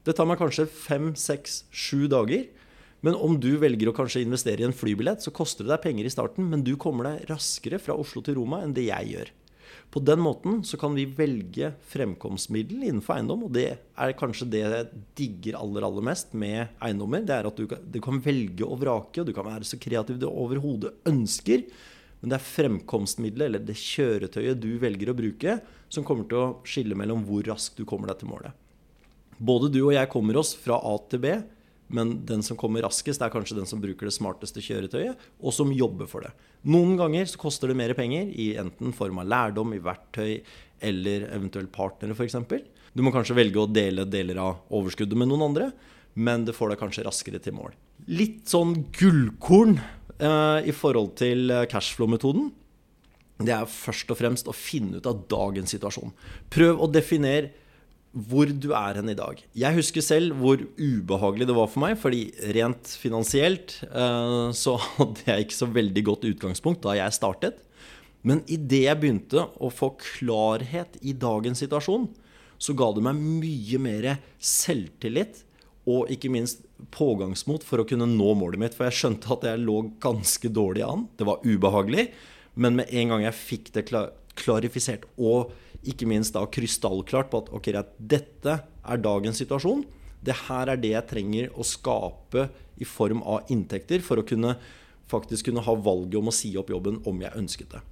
Det 0.06 0.14
tar 0.16 0.24
meg 0.28 0.38
kanskje 0.40 0.64
fem, 0.70 1.10
seks, 1.20 1.66
sju 1.68 2.06
dager. 2.08 2.46
Men 3.04 3.18
om 3.20 3.34
du 3.36 3.50
velger 3.60 3.90
å 3.90 3.94
kanskje 3.96 4.22
investere 4.24 4.64
i 4.64 4.66
en 4.68 4.72
flybillett, 4.72 5.20
så 5.20 5.34
koster 5.36 5.66
det 5.66 5.74
deg 5.74 5.82
penger 5.82 6.08
i 6.08 6.12
starten, 6.14 6.46
men 6.48 6.62
du 6.64 6.72
kommer 6.80 7.10
deg 7.10 7.26
raskere 7.28 7.80
fra 7.82 7.98
Oslo 8.00 8.22
til 8.24 8.38
Roma 8.38 8.62
enn 8.64 8.72
det 8.76 8.86
jeg 8.86 9.10
gjør. 9.10 9.32
På 9.92 10.00
den 10.00 10.22
måten 10.24 10.62
så 10.64 10.78
kan 10.80 10.96
vi 10.96 11.04
velge 11.18 11.74
fremkomstmiddel 11.90 12.86
innenfor 12.86 13.18
eiendom, 13.18 13.44
og 13.46 13.52
det 13.58 13.66
er 13.76 14.16
kanskje 14.16 14.48
det 14.54 14.62
jeg 14.62 15.02
digger 15.18 15.58
aller, 15.60 15.84
aller 15.84 16.06
mest 16.08 16.32
med 16.32 16.72
eiendommer. 16.80 17.26
Det 17.28 17.36
er 17.36 17.50
at 17.50 17.60
du 17.60 17.68
kan, 17.68 17.84
du 17.84 18.00
kan 18.00 18.22
velge 18.24 18.64
og 18.64 18.80
vrake, 18.80 19.20
og 19.20 19.28
du 19.28 19.34
kan 19.36 19.46
være 19.50 19.68
så 19.68 19.76
kreativ 19.82 20.22
du 20.22 20.30
overhodet 20.30 20.94
ønsker. 21.12 21.66
Men 22.20 22.32
det 22.32 22.38
er 22.38 22.46
fremkomstmiddelet, 22.46 23.48
eller 23.48 23.66
det 23.66 23.76
kjøretøyet 23.80 24.62
du 24.62 24.70
velger 24.82 25.12
å 25.12 25.16
bruke, 25.18 25.58
som 25.92 26.06
kommer 26.06 26.28
til 26.30 26.40
å 26.40 26.54
skille 26.66 26.96
mellom 26.98 27.26
hvor 27.28 27.44
raskt 27.46 27.78
du 27.78 27.84
kommer 27.88 28.10
deg 28.10 28.22
til 28.22 28.32
målet. 28.32 28.56
Både 29.36 29.68
du 29.68 29.82
og 29.82 29.92
jeg 29.92 30.08
kommer 30.10 30.38
oss 30.40 30.54
fra 30.56 30.78
A 30.80 30.96
til 31.10 31.22
B 31.22 31.34
men 31.88 32.26
den 32.26 32.42
som 32.42 32.58
kommer 32.58 32.82
raskest, 32.82 33.22
er 33.22 33.30
kanskje 33.30 33.58
den 33.60 33.68
som 33.68 33.80
bruker 33.82 34.08
det 34.08 34.14
smarteste 34.14 34.62
kjøretøyet, 34.64 35.20
og 35.38 35.54
som 35.54 35.72
jobber 35.74 36.08
for 36.10 36.26
det. 36.26 36.32
Noen 36.66 36.96
ganger 36.98 37.28
så 37.30 37.38
koster 37.40 37.70
det 37.70 37.78
mer 37.78 37.94
penger, 37.98 38.26
i 38.26 38.54
enten 38.58 38.94
form 38.96 39.20
av 39.22 39.28
lærdom, 39.30 39.74
i 39.76 39.82
verktøy 39.82 40.40
eller 40.86 41.28
eventuelt 41.30 41.70
partnere 41.74 42.16
f.eks. 42.16 42.36
Du 42.96 43.04
må 43.06 43.12
kanskje 43.14 43.36
velge 43.38 43.62
å 43.62 43.70
dele 43.70 44.06
deler 44.08 44.40
av 44.42 44.74
overskuddet 44.74 45.18
med 45.18 45.30
noen 45.30 45.46
andre, 45.50 45.70
men 46.16 46.46
det 46.48 46.56
får 46.56 46.72
deg 46.72 46.82
kanskje 46.82 47.06
raskere 47.06 47.40
til 47.44 47.54
mål. 47.54 47.76
Litt 48.10 48.48
sånn 48.50 48.74
gullkorn 48.96 49.78
i 50.20 50.72
forhold 50.74 51.14
til 51.20 51.50
eh, 51.52 51.66
cashflow-metoden. 51.70 52.50
Det 53.36 53.52
er 53.52 53.68
først 53.68 54.10
og 54.12 54.16
fremst 54.16 54.48
å 54.48 54.56
finne 54.56 55.00
ut 55.00 55.08
av 55.08 55.26
dagens 55.28 55.74
situasjon. 55.74 56.14
Prøv 56.52 56.80
å 56.80 56.88
definere 56.88 57.52
hvor 58.16 58.48
du 58.48 58.70
er 58.72 58.96
hen 58.96 59.12
i 59.12 59.16
dag. 59.18 59.42
Jeg 59.52 59.76
husker 59.76 60.04
selv 60.04 60.38
hvor 60.40 60.62
ubehagelig 60.80 61.48
det 61.50 61.56
var 61.58 61.68
for 61.68 61.84
meg, 61.84 61.98
fordi 62.00 62.30
rent 62.56 62.94
finansielt 62.96 63.76
eh, 63.90 64.48
så 64.56 64.76
hadde 64.96 65.26
jeg 65.26 65.46
ikke 65.46 65.58
så 65.58 65.68
veldig 65.72 66.04
godt 66.08 66.28
utgangspunkt 66.32 66.84
da 66.86 66.96
jeg 66.96 67.16
startet. 67.16 67.60
Men 68.26 68.40
idet 68.50 68.86
jeg 68.86 69.00
begynte 69.02 69.44
å 69.62 69.68
få 69.70 69.92
klarhet 70.00 70.96
i 71.04 71.12
dagens 71.14 71.60
situasjon, 71.62 72.08
så 72.56 72.72
ga 72.72 72.88
det 72.96 73.04
meg 73.04 73.20
mye 73.20 73.78
mer 73.84 74.08
selvtillit 74.40 75.44
og 75.86 76.10
ikke 76.10 76.30
minst 76.34 76.64
pågangsmot 76.94 77.64
for 77.66 77.80
å 77.80 77.86
kunne 77.86 78.08
nå 78.10 78.32
målet 78.38 78.60
mitt. 78.60 78.74
For 78.74 78.88
jeg 78.88 78.98
skjønte 78.98 79.30
at 79.36 79.46
jeg 79.46 79.62
lå 79.62 79.78
ganske 80.02 80.50
dårlig 80.50 80.82
an. 80.86 81.06
Det 81.18 81.26
var 81.28 81.44
ubehagelig. 81.46 82.08
Men 82.58 82.78
med 82.80 82.90
en 82.90 83.12
gang 83.12 83.26
jeg 83.26 83.38
fikk 83.38 83.70
det 83.76 83.86
klarifisert 84.36 85.06
og 85.16 85.52
ikke 85.86 86.08
minst 86.10 86.34
da 86.34 86.42
krystallklart 86.50 87.30
på 87.30 87.44
at 87.44 87.52
ok, 87.54 87.70
dette 87.98 88.56
er 88.58 89.04
dagens 89.04 89.38
situasjon. 89.42 89.84
Det 90.26 90.34
her 90.48 90.72
er 90.72 90.80
det 90.80 90.94
jeg 90.94 91.08
trenger 91.12 91.52
å 91.54 91.66
skape 91.66 92.48
i 92.82 92.88
form 92.88 93.22
av 93.22 93.52
inntekter 93.52 94.02
for 94.04 94.18
å 94.18 94.26
kunne 94.26 94.56
faktisk 95.06 95.52
kunne 95.52 95.62
ha 95.62 95.76
valget 95.78 96.18
om 96.18 96.32
å 96.32 96.34
si 96.34 96.50
opp 96.58 96.72
jobben 96.72 96.98
om 97.06 97.20
jeg 97.22 97.38
ønsket 97.38 97.76
det. 97.76 97.82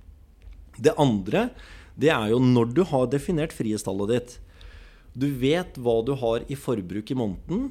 Det 0.89 0.97
andre 0.99 1.49
det 1.95 2.11
er 2.11 2.33
jo 2.33 2.41
når 2.43 2.73
du 2.75 2.83
har 2.91 3.07
definert 3.07 3.55
frihetstallet 3.55 4.11
ditt. 4.11 4.33
Du 5.15 5.29
vet 5.31 5.77
hva 5.79 6.01
du 6.03 6.11
har 6.19 6.43
i 6.51 6.59
forbruk 6.59 7.13
i 7.15 7.19
måneden. 7.19 7.69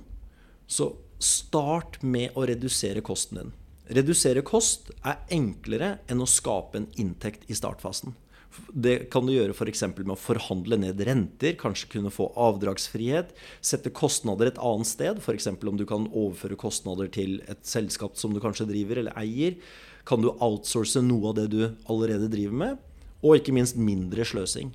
Så 0.67 0.93
start 1.24 2.01
med 2.03 2.36
å 2.36 2.46
redusere 2.48 3.03
kosten 3.05 3.39
din. 3.39 3.53
Redusere 3.93 4.43
kost 4.48 4.91
er 5.03 5.24
enklere 5.34 5.98
enn 6.12 6.24
å 6.24 6.29
skape 6.29 6.79
en 6.79 6.91
inntekt 7.00 7.50
i 7.51 7.55
startfasen. 7.58 8.15
Det 8.70 9.10
kan 9.13 9.25
du 9.25 9.34
gjøre 9.34 9.53
f.eks. 9.55 9.82
med 9.98 10.13
å 10.13 10.20
forhandle 10.20 10.77
ned 10.77 11.01
renter, 11.08 11.55
kanskje 11.60 11.89
kunne 11.96 12.12
få 12.13 12.29
avdragsfrihet. 12.38 13.34
Sette 13.65 13.91
kostnader 13.96 14.51
et 14.51 14.62
annet 14.62 14.89
sted, 14.89 15.17
f.eks. 15.22 15.50
om 15.50 15.79
du 15.79 15.86
kan 15.89 16.05
overføre 16.12 16.60
kostnader 16.60 17.10
til 17.13 17.39
et 17.50 17.63
selskap 17.67 18.17
som 18.20 18.34
du 18.34 18.41
kanskje 18.43 18.70
driver 18.70 19.01
eller 19.01 19.17
eier. 19.20 19.58
Kan 20.05 20.22
du 20.24 20.29
outsource 20.34 21.01
noe 21.01 21.32
av 21.32 21.38
det 21.41 21.48
du 21.53 21.62
allerede 21.89 22.29
driver 22.32 22.60
med? 22.62 22.79
Og 23.24 23.39
ikke 23.39 23.55
minst 23.55 23.79
mindre 23.79 24.25
sløsing. 24.27 24.74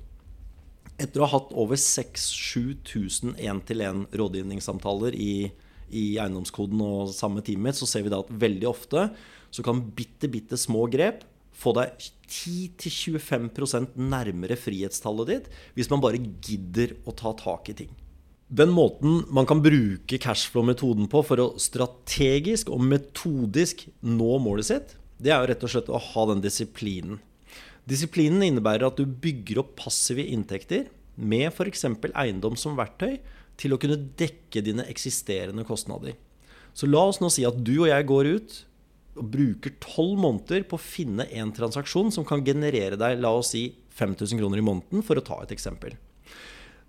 Etter 0.99 1.21
å 1.21 1.29
ha 1.29 1.37
hatt 1.37 1.53
over 1.55 1.79
6000-7000 1.79 3.37
én-til-én-rådgivningssamtaler 3.39 5.15
i, 5.15 5.51
i 5.89 6.05
eiendomskoden 6.21 6.81
og 6.85 7.13
samme 7.15 7.43
teamet, 7.45 7.77
så 7.77 7.87
ser 7.89 8.05
vi 8.05 8.13
da 8.13 8.21
at 8.23 8.31
veldig 8.31 8.69
ofte 8.69 9.09
så 9.49 9.65
kan 9.65 9.81
bitte, 9.95 10.29
bitte 10.31 10.59
små 10.59 10.85
grep 10.91 11.23
få 11.59 11.73
deg 11.75 12.09
10-25% 12.29 13.97
nærmere 13.99 14.57
frihetstallet 14.59 15.31
ditt 15.31 15.49
hvis 15.75 15.89
man 15.91 16.03
bare 16.03 16.21
gidder 16.21 16.95
å 17.09 17.15
ta 17.17 17.33
tak 17.37 17.71
i 17.73 17.77
ting. 17.81 17.89
Den 18.49 18.71
måten 18.73 19.23
man 19.29 19.45
kan 19.49 19.61
bruke 19.61 20.17
cashflow-metoden 20.21 21.09
på 21.11 21.21
for 21.25 21.41
å 21.41 21.49
strategisk 21.61 22.71
og 22.73 22.81
metodisk 22.81 23.83
nå 24.01 24.37
målet 24.41 24.69
sitt, 24.71 24.95
det 25.21 25.33
er 25.33 25.43
jo 25.43 25.49
rett 25.51 25.65
og 25.67 25.73
slett 25.73 25.91
å 25.93 26.01
ha 26.01 26.23
den 26.31 26.41
disiplinen. 26.41 27.19
Disiplinen 27.89 28.45
innebærer 28.45 28.87
at 28.87 28.97
du 28.97 29.05
bygger 29.05 29.61
opp 29.61 29.75
passive 29.83 30.23
inntekter 30.25 30.87
med 31.19 31.49
f.eks. 31.51 31.85
eiendom 32.13 32.57
som 32.57 32.77
verktøy 32.79 33.19
til 33.59 33.75
å 33.75 33.79
kunne 33.81 33.99
dekke 34.19 34.63
dine 34.63 34.85
eksisterende 34.89 35.65
kostnader. 35.67 36.15
Så 36.73 36.87
la 36.87 37.01
oss 37.09 37.19
nå 37.19 37.29
si 37.33 37.45
at 37.47 37.57
du 37.59 37.75
og 37.81 37.89
jeg 37.89 38.07
går 38.07 38.29
ut 38.37 38.57
og 39.19 39.31
bruker 39.33 39.73
tolv 39.83 40.19
måneder 40.21 40.63
på 40.69 40.77
å 40.77 40.81
finne 40.81 41.25
en 41.35 41.51
transaksjon 41.55 42.13
som 42.15 42.27
kan 42.27 42.43
generere 42.45 42.99
deg 42.99 43.19
la 43.19 43.33
oss 43.35 43.51
si 43.55 43.65
5000 43.99 44.39
kroner 44.39 44.61
i 44.61 44.63
måneden, 44.63 45.03
for 45.03 45.19
å 45.19 45.25
ta 45.25 45.41
et 45.43 45.51
eksempel. 45.51 45.97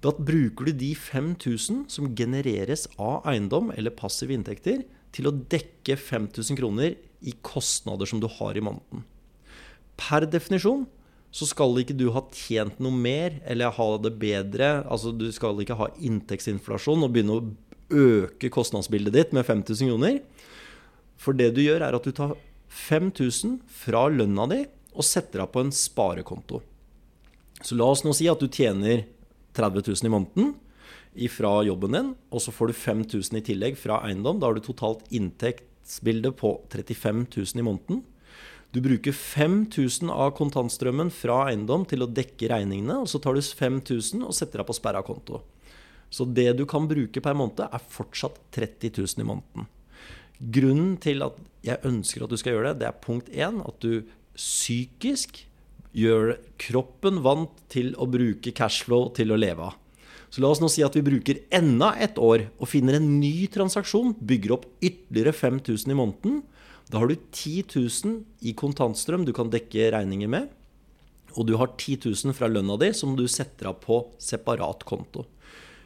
Da 0.01 0.13
bruker 0.15 0.69
du 0.69 0.77
de 0.79 0.93
5000 0.95 1.85
som 1.93 2.13
genereres 2.17 2.87
av 2.97 3.27
eiendom 3.29 3.73
eller 3.75 3.97
passive 3.97 4.37
inntekter, 4.37 4.85
til 5.11 5.27
å 5.27 5.35
dekke 5.35 5.97
5000 5.99 6.59
kroner 6.61 6.95
i 7.27 7.35
kostnader 7.43 8.07
som 8.07 8.21
du 8.23 8.29
har 8.31 8.57
i 8.57 8.63
måneden. 8.63 9.03
Per 9.99 10.25
definisjon 10.31 10.87
så 11.31 11.47
skal 11.47 11.79
ikke 11.79 11.95
du 11.95 12.09
ha 12.15 12.25
tjent 12.35 12.81
noe 12.83 12.95
mer 12.95 13.37
eller 13.47 13.75
ha 13.77 13.89
det 14.03 14.13
bedre. 14.19 14.71
Altså 14.91 15.13
du 15.15 15.29
skal 15.35 15.61
ikke 15.63 15.79
ha 15.79 15.91
inntektsinflasjon 16.03 17.07
og 17.07 17.13
begynne 17.15 17.37
å 17.39 17.45
øke 17.91 18.51
kostnadsbildet 18.51 19.15
ditt 19.15 19.37
med 19.37 19.47
5000 19.47 19.93
kroner. 19.93 20.19
For 21.21 21.37
det 21.37 21.53
du 21.55 21.63
gjør, 21.63 21.85
er 21.87 21.95
at 21.95 22.07
du 22.07 22.15
tar 22.17 22.35
5000 22.71 23.61
fra 23.83 24.07
lønna 24.11 24.47
di 24.51 24.65
og 24.91 25.07
setter 25.07 25.45
av 25.45 25.53
på 25.55 25.63
en 25.63 25.73
sparekonto. 25.75 26.63
Så 27.63 27.77
la 27.77 27.87
oss 27.93 28.03
nå 28.07 28.15
si 28.17 28.27
at 28.31 28.41
du 28.41 28.49
tjener 28.49 29.05
30 29.55 29.87
000 29.87 30.09
i 30.09 30.13
måneden 30.13 30.53
fra 31.31 31.61
jobben 31.67 31.95
din, 31.95 32.13
og 32.31 32.43
så 32.43 32.55
får 32.55 32.71
du 32.71 32.79
5000 32.79 33.39
i 33.39 33.45
tillegg 33.45 33.79
fra 33.79 33.99
eiendom. 34.07 34.39
Da 34.41 34.49
har 34.49 34.57
du 34.57 34.63
totalt 34.65 35.03
inntektsbilde 35.15 36.33
på 36.39 36.55
35 36.71 37.27
000 37.27 37.63
i 37.63 37.67
måneden. 37.67 38.03
Du 38.71 38.79
bruker 38.83 39.15
5000 39.17 40.13
av 40.15 40.31
kontantstrømmen 40.39 41.11
fra 41.11 41.41
eiendom 41.49 41.83
til 41.91 42.05
å 42.05 42.11
dekke 42.11 42.53
regningene, 42.53 43.01
og 43.03 43.11
så 43.11 43.19
tar 43.23 43.35
du 43.35 43.43
5000 43.43 44.23
og 44.23 44.37
setter 44.37 44.63
deg 44.63 44.69
på 44.69 44.77
sperra 44.79 45.03
konto. 45.07 45.43
Så 46.11 46.27
det 46.27 46.53
du 46.59 46.65
kan 46.71 46.87
bruke 46.91 47.23
per 47.23 47.35
måned, 47.39 47.65
er 47.67 47.91
fortsatt 47.95 48.39
30 48.55 48.95
000 49.03 49.25
i 49.25 49.27
måneden. 49.27 49.69
Grunnen 50.41 50.95
til 51.03 51.27
at 51.27 51.37
jeg 51.67 51.83
ønsker 51.87 52.25
at 52.25 52.33
du 52.33 52.39
skal 52.41 52.57
gjøre 52.57 52.73
det, 52.73 52.81
det 52.83 52.89
er 52.89 53.03
punkt 53.05 53.29
én 53.35 53.61
at 53.67 53.83
du 53.83 54.07
psykisk 54.39 55.43
gjør 55.97 56.37
kroppen 56.63 57.21
vant 57.25 57.53
til 57.73 57.93
å 57.99 58.07
bruke 58.11 58.55
cashflow 58.55 59.11
til 59.17 59.35
å 59.35 59.39
leve 59.39 59.67
av. 59.67 59.77
Så 60.31 60.43
la 60.43 60.53
oss 60.55 60.61
nå 60.63 60.69
si 60.71 60.85
at 60.87 60.95
vi 60.95 61.03
bruker 61.03 61.43
enda 61.51 61.91
et 61.99 62.19
år 62.23 62.47
og 62.55 62.71
finner 62.71 63.01
en 63.01 63.09
ny 63.19 63.49
transaksjon, 63.51 64.15
bygger 64.15 64.55
opp 64.55 64.69
ytterligere 64.79 65.35
5000 65.35 65.91
i 65.91 65.99
måneden. 65.99 66.37
Da 66.91 66.99
har 66.99 67.11
du 67.11 67.15
10 67.17 67.69
000 67.71 68.17
i 68.43 68.55
kontantstrøm 68.59 69.25
du 69.27 69.33
kan 69.37 69.51
dekke 69.53 69.93
regninger 69.95 70.31
med. 70.31 70.49
Og 71.39 71.47
du 71.47 71.55
har 71.61 71.77
10 71.77 72.01
000 72.11 72.35
fra 72.35 72.49
lønna 72.51 72.75
di 72.81 72.91
som 72.97 73.15
du 73.19 73.29
setter 73.31 73.71
av 73.71 73.79
på 73.85 74.03
separat 74.19 74.83
konto. 74.89 75.29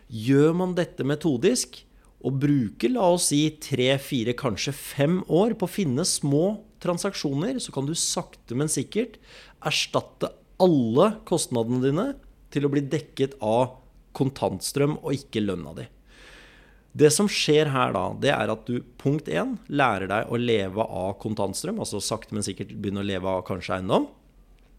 Gjør 0.09 0.55
man 0.57 0.73
dette 0.79 1.05
metodisk, 1.05 1.83
og 2.25 2.39
bruker 2.41 2.93
la 2.95 3.11
oss 3.13 3.29
si 3.29 3.43
tre, 3.61 3.91
fire, 4.01 4.33
kanskje 4.33 4.73
fem 4.73 5.19
år 5.29 5.53
på 5.61 5.69
å 5.69 5.75
finne 5.75 6.07
små 6.09 6.57
transaksjoner, 6.81 7.59
så 7.61 7.73
kan 7.75 7.85
du 7.85 7.93
sakte, 7.99 8.57
men 8.57 8.71
sikkert 8.73 9.19
erstatte 9.65 10.31
alle 10.63 11.11
kostnadene 11.29 11.83
dine 11.85 12.07
til 12.55 12.65
å 12.65 12.71
bli 12.73 12.85
dekket 12.89 13.37
av 13.45 13.77
kontantstrøm 14.17 14.97
og 15.03 15.19
ikke 15.19 15.45
lønna 15.45 15.75
di. 15.77 15.87
Det 16.95 17.11
som 17.11 17.27
skjer 17.27 17.73
her 17.75 17.91
da, 17.95 18.05
det 18.23 18.31
er 18.31 18.51
at 18.53 18.69
du 18.69 18.77
punkt 19.03 19.27
én 19.27 19.57
lærer 19.67 20.07
deg 20.11 20.31
å 20.31 20.39
leve 20.39 20.85
av 20.85 21.17
kontantstrøm, 21.23 21.81
altså 21.83 21.99
sakte, 21.99 22.37
men 22.37 22.47
sikkert 22.47 22.71
begynne 22.77 23.03
å 23.03 23.09
leve 23.09 23.27
av 23.27 23.43
kanskje 23.49 23.81
eiendom. 23.81 24.07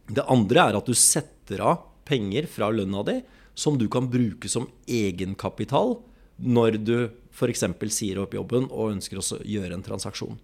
Det 0.07 0.23
andre 0.31 0.69
er 0.69 0.77
at 0.79 0.87
du 0.87 0.95
setter 0.95 1.63
av 1.65 1.81
penger 2.07 2.47
fra 2.47 2.69
lønna 2.71 3.03
di 3.03 3.17
som 3.57 3.75
du 3.79 3.87
kan 3.91 4.07
bruke 4.11 4.47
som 4.51 4.69
egenkapital 4.87 5.97
når 6.39 6.77
du 6.83 6.95
f.eks. 7.35 7.65
sier 7.91 8.21
opp 8.21 8.35
jobben 8.35 8.69
og 8.69 8.93
ønsker 8.93 9.19
å 9.19 9.41
gjøre 9.43 9.75
en 9.75 9.83
transaksjon. 9.83 10.39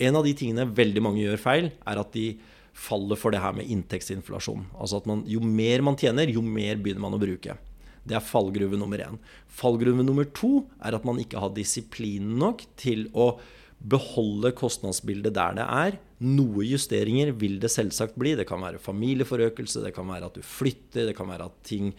En 0.00 0.16
av 0.16 0.24
de 0.24 0.32
tingene 0.36 0.64
veldig 0.72 1.02
mange 1.04 1.20
gjør 1.24 1.40
feil, 1.40 1.68
er 1.84 2.00
at 2.00 2.16
de 2.16 2.38
faller 2.72 3.20
for 3.20 3.34
det 3.34 3.42
her 3.42 3.52
med 3.56 3.68
inntektsinflasjon. 3.68 4.64
Altså 4.80 5.02
at 5.02 5.08
man, 5.08 5.26
jo 5.28 5.42
mer 5.44 5.84
man 5.84 5.98
tjener, 6.00 6.30
jo 6.32 6.40
mer 6.44 6.80
begynner 6.80 7.04
man 7.04 7.18
å 7.18 7.20
bruke. 7.20 7.58
Det 8.02 8.16
er 8.18 8.24
fallgruve 8.24 8.78
nummer 8.78 9.00
én. 9.04 9.18
Fallgruve 9.46 10.04
nummer 10.04 10.26
to 10.34 10.64
er 10.82 10.96
at 10.96 11.04
man 11.06 11.20
ikke 11.22 11.40
har 11.42 11.52
disiplin 11.54 12.34
nok 12.40 12.64
til 12.80 13.06
å 13.14 13.36
beholde 13.82 14.52
kostnadsbildet 14.54 15.34
der 15.34 15.58
det 15.58 15.66
er. 15.66 15.98
Noe 16.22 16.64
justeringer 16.66 17.32
vil 17.38 17.58
det 17.62 17.70
selvsagt 17.74 18.18
bli. 18.18 18.34
Det 18.38 18.46
kan 18.48 18.62
være 18.62 18.82
familieforøkelse, 18.82 19.82
det 19.84 19.94
kan 19.96 20.08
være 20.10 20.30
at 20.30 20.38
du 20.38 20.42
flytter, 20.46 21.08
det 21.10 21.16
kan 21.18 21.30
være 21.30 21.48
at 21.50 21.62
ting 21.66 21.92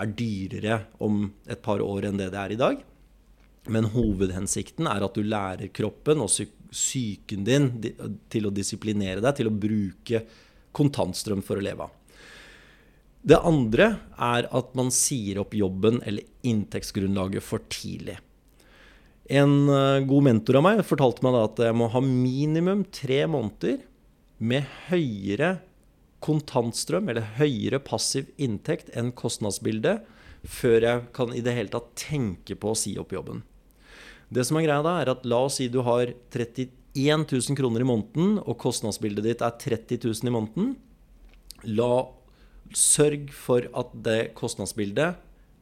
er 0.00 0.12
dyrere 0.16 0.80
om 1.02 1.26
et 1.50 1.62
par 1.64 1.82
år 1.84 2.08
enn 2.08 2.20
det 2.20 2.30
det 2.32 2.40
er 2.40 2.56
i 2.56 2.60
dag. 2.60 2.82
Men 3.70 3.90
hovedhensikten 3.92 4.88
er 4.88 5.04
at 5.04 5.16
du 5.16 5.24
lærer 5.26 5.72
kroppen 5.76 6.22
og 6.24 6.32
psyken 6.70 7.44
din 7.44 7.70
til 8.32 8.48
å 8.48 8.54
disiplinere 8.54 9.20
deg, 9.20 9.36
til 9.36 9.50
å 9.50 9.56
bruke 9.56 10.24
kontantstrøm 10.76 11.42
for 11.44 11.60
å 11.60 11.64
leve 11.64 11.88
av. 11.88 11.99
Det 13.20 13.36
andre 13.44 13.92
er 14.16 14.48
at 14.56 14.74
man 14.78 14.88
sier 14.94 15.42
opp 15.42 15.52
jobben 15.56 16.00
eller 16.08 16.24
inntektsgrunnlaget 16.46 17.44
for 17.44 17.64
tidlig. 17.72 18.16
En 19.30 19.68
eh, 19.70 20.02
god 20.08 20.26
mentor 20.26 20.58
av 20.58 20.64
meg 20.66 20.84
fortalte 20.88 21.22
meg 21.26 21.36
at 21.38 21.60
jeg 21.68 21.76
må 21.76 21.90
ha 21.92 22.00
minimum 22.02 22.86
tre 22.90 23.22
måneder 23.30 23.82
med 24.40 24.64
høyere 24.88 25.58
kontantstrøm 26.24 27.12
eller 27.12 27.28
høyere 27.38 27.80
passiv 27.84 28.28
inntekt 28.40 28.90
enn 28.96 29.12
kostnadsbildet 29.16 30.02
før 30.48 30.86
jeg 30.86 31.06
kan 31.16 31.32
i 31.36 31.42
det 31.44 31.54
hele 31.56 31.72
tatt 31.72 31.92
tenke 32.00 32.56
på 32.56 32.72
å 32.72 32.78
si 32.78 32.94
opp 33.00 33.12
jobben. 33.12 33.44
Det 34.32 34.44
som 34.46 34.56
er 34.56 34.64
greia 34.64 34.84
da, 34.84 34.96
er 35.02 35.12
at 35.12 35.26
la 35.28 35.42
oss 35.46 35.58
si 35.60 35.68
du 35.68 35.80
har 35.84 36.12
31 36.32 37.26
000 37.28 37.58
kroner 37.58 37.82
i 37.82 37.88
måneden, 37.88 38.38
og 38.40 38.58
kostnadsbildet 38.62 39.26
ditt 39.26 39.44
er 39.44 39.56
30 39.58 40.00
000 40.06 40.30
i 40.30 40.34
måneden. 40.34 40.70
La 41.76 41.90
Sørg 42.76 43.32
for 43.34 43.66
at 43.76 43.94
det 44.04 44.20
kostnadsbildet 44.38 45.18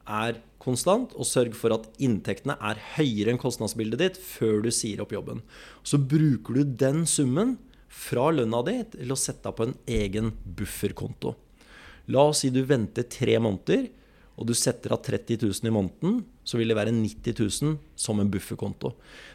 er 0.08 0.38
konstant, 0.60 1.12
og 1.16 1.28
sørg 1.28 1.54
for 1.56 1.72
at 1.76 1.86
inntektene 2.02 2.56
er 2.64 2.80
høyere 2.96 3.32
enn 3.32 3.40
kostnadsbildet 3.40 4.02
ditt 4.02 4.20
før 4.20 4.62
du 4.64 4.70
sier 4.74 5.02
opp 5.04 5.12
jobben. 5.14 5.42
Så 5.84 6.00
bruker 6.00 6.58
du 6.58 6.76
den 6.80 7.04
summen 7.08 7.56
fra 7.88 8.28
lønna 8.34 8.62
di 8.66 8.76
til 8.92 9.12
å 9.12 9.18
sette 9.18 9.48
deg 9.48 9.56
på 9.56 9.68
en 9.68 9.76
egen 9.88 10.32
bufferkonto. 10.58 11.34
La 12.12 12.28
oss 12.30 12.42
si 12.44 12.52
du 12.52 12.62
venter 12.68 13.08
tre 13.08 13.36
måneder 13.40 13.88
og 14.38 14.48
du 14.48 14.54
setter 14.56 14.94
av 14.94 15.02
30 15.04 15.40
000 15.42 15.68
i 15.68 15.74
måneden, 15.74 16.20
så 16.48 16.56
vil 16.56 16.70
det 16.72 16.78
være 16.78 16.94
90 16.96 17.34
000 17.36 17.74
som 17.98 18.20
en 18.22 18.30
bufferkonto. 18.32 18.94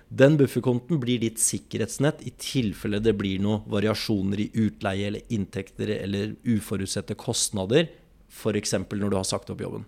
Den 0.09 0.33
bufferkonten 0.39 0.97
blir 1.01 1.21
ditt 1.21 1.37
sikkerhetsnett 1.41 2.23
i 2.25 2.33
tilfelle 2.41 3.01
det 3.03 3.13
blir 3.19 3.41
noen 3.43 3.61
variasjoner 3.69 4.41
i 4.41 4.49
utleie 4.63 5.11
eller 5.11 5.33
inntekter 5.33 5.91
eller 5.99 6.33
uforutsette 6.55 7.17
kostnader, 7.19 7.91
f.eks. 8.33 8.73
når 8.89 9.11
du 9.13 9.17
har 9.19 9.27
sagt 9.29 9.51
opp 9.53 9.61
jobben. 9.61 9.85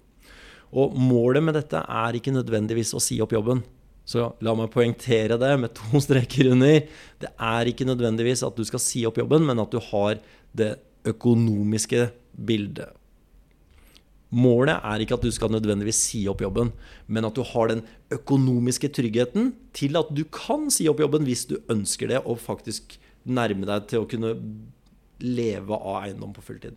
Og 0.75 0.93
målet 0.97 1.45
med 1.45 1.57
dette 1.57 1.81
er 1.81 2.17
ikke 2.17 2.33
nødvendigvis 2.35 2.93
å 2.93 3.01
si 3.01 3.17
opp 3.23 3.33
jobben. 3.33 3.63
Så 4.05 4.27
la 4.45 4.53
meg 4.53 4.69
poengtere 4.73 5.39
det 5.41 5.53
med 5.61 5.73
to 5.77 6.01
streker 6.05 6.51
under. 6.53 6.83
Det 7.21 7.31
er 7.33 7.71
ikke 7.71 7.89
nødvendigvis 7.89 8.45
at 8.45 8.57
du 8.57 8.61
skal 8.69 8.83
si 8.83 9.01
opp 9.09 9.17
jobben, 9.17 9.47
men 9.49 9.61
at 9.63 9.73
du 9.73 9.81
har 9.89 10.21
det 10.53 10.75
økonomiske 11.09 12.05
bildet 12.45 12.93
Målet 14.35 14.83
er 14.83 14.99
ikke 14.99 15.15
at 15.15 15.23
du 15.23 15.31
skal 15.31 15.53
nødvendigvis 15.53 16.01
si 16.09 16.25
opp 16.27 16.41
jobben, 16.43 16.73
men 17.07 17.27
at 17.27 17.37
du 17.37 17.43
har 17.47 17.71
den 17.71 17.85
økonomiske 18.11 18.89
tryggheten 18.97 19.53
til 19.75 19.95
at 19.95 20.09
du 20.11 20.25
kan 20.27 20.67
si 20.73 20.89
opp 20.91 20.99
jobben 20.99 21.23
hvis 21.27 21.45
du 21.47 21.55
ønsker 21.71 22.11
det, 22.11 22.19
og 22.27 22.41
faktisk 22.43 22.97
nærme 23.23 23.67
deg 23.69 23.87
til 23.89 24.03
å 24.03 24.09
kunne 24.09 24.33
leve 25.23 25.77
av 25.77 26.01
eiendom 26.03 26.33
på 26.35 26.43
fulltid. 26.43 26.75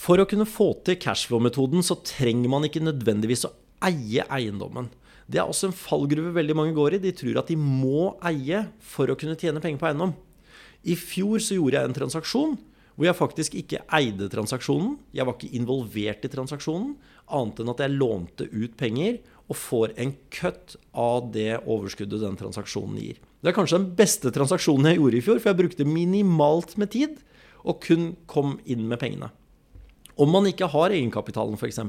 For 0.00 0.18
å 0.18 0.26
kunne 0.26 0.48
få 0.48 0.72
til 0.86 0.98
cashflow-metoden 0.98 1.84
så 1.86 1.98
trenger 2.02 2.50
man 2.50 2.66
ikke 2.66 2.82
nødvendigvis 2.82 3.46
å 3.46 3.52
eie 3.86 4.24
eiendommen. 4.32 4.88
Det 5.30 5.38
er 5.38 5.46
også 5.46 5.68
en 5.68 5.76
fallgruve 5.76 6.32
veldig 6.34 6.56
mange 6.58 6.74
går 6.74 6.96
i. 6.96 7.02
De 7.04 7.12
tror 7.14 7.38
at 7.38 7.52
de 7.52 7.56
må 7.60 8.16
eie 8.26 8.64
for 8.82 9.12
å 9.12 9.16
kunne 9.20 9.38
tjene 9.38 9.62
penger 9.62 9.78
på 9.78 9.90
eiendom. 9.90 10.16
I 10.82 10.96
fjor 10.98 11.38
så 11.44 11.58
gjorde 11.58 11.76
jeg 11.76 11.90
en 11.90 11.96
transaksjon 12.00 12.56
hvor 13.00 13.08
jeg 13.08 13.16
faktisk 13.16 13.54
ikke 13.56 13.78
eide 13.96 14.26
transaksjonen. 14.28 14.98
Jeg 15.16 15.24
var 15.24 15.38
ikke 15.38 15.56
involvert 15.56 16.26
i 16.26 16.28
transaksjonen, 16.28 16.90
annet 17.32 17.62
enn 17.62 17.72
at 17.72 17.80
jeg 17.80 17.94
lånte 17.94 18.44
ut 18.52 18.74
penger 18.76 19.22
og 19.48 19.56
får 19.56 19.94
en 20.04 20.12
cut 20.36 20.76
av 20.92 21.30
det 21.32 21.62
overskuddet 21.64 22.20
den 22.20 22.36
transaksjonen 22.36 22.98
gir. 23.00 23.16
Det 23.40 23.54
er 23.54 23.56
kanskje 23.56 23.80
den 23.80 23.94
beste 23.96 24.28
transaksjonen 24.36 24.90
jeg 24.90 25.00
gjorde 25.00 25.16
i 25.16 25.24
fjor, 25.24 25.40
for 25.40 25.48
jeg 25.48 25.60
brukte 25.62 25.88
minimalt 25.88 26.76
med 26.76 26.92
tid 26.92 27.16
og 27.64 27.80
kun 27.86 28.10
kom 28.28 28.58
inn 28.68 28.84
med 28.90 29.00
pengene. 29.00 29.30
Om 30.20 30.28
man 30.34 30.50
ikke 30.50 30.68
har 30.68 30.92
egenkapitalen, 30.92 31.56
f.eks., 31.56 31.80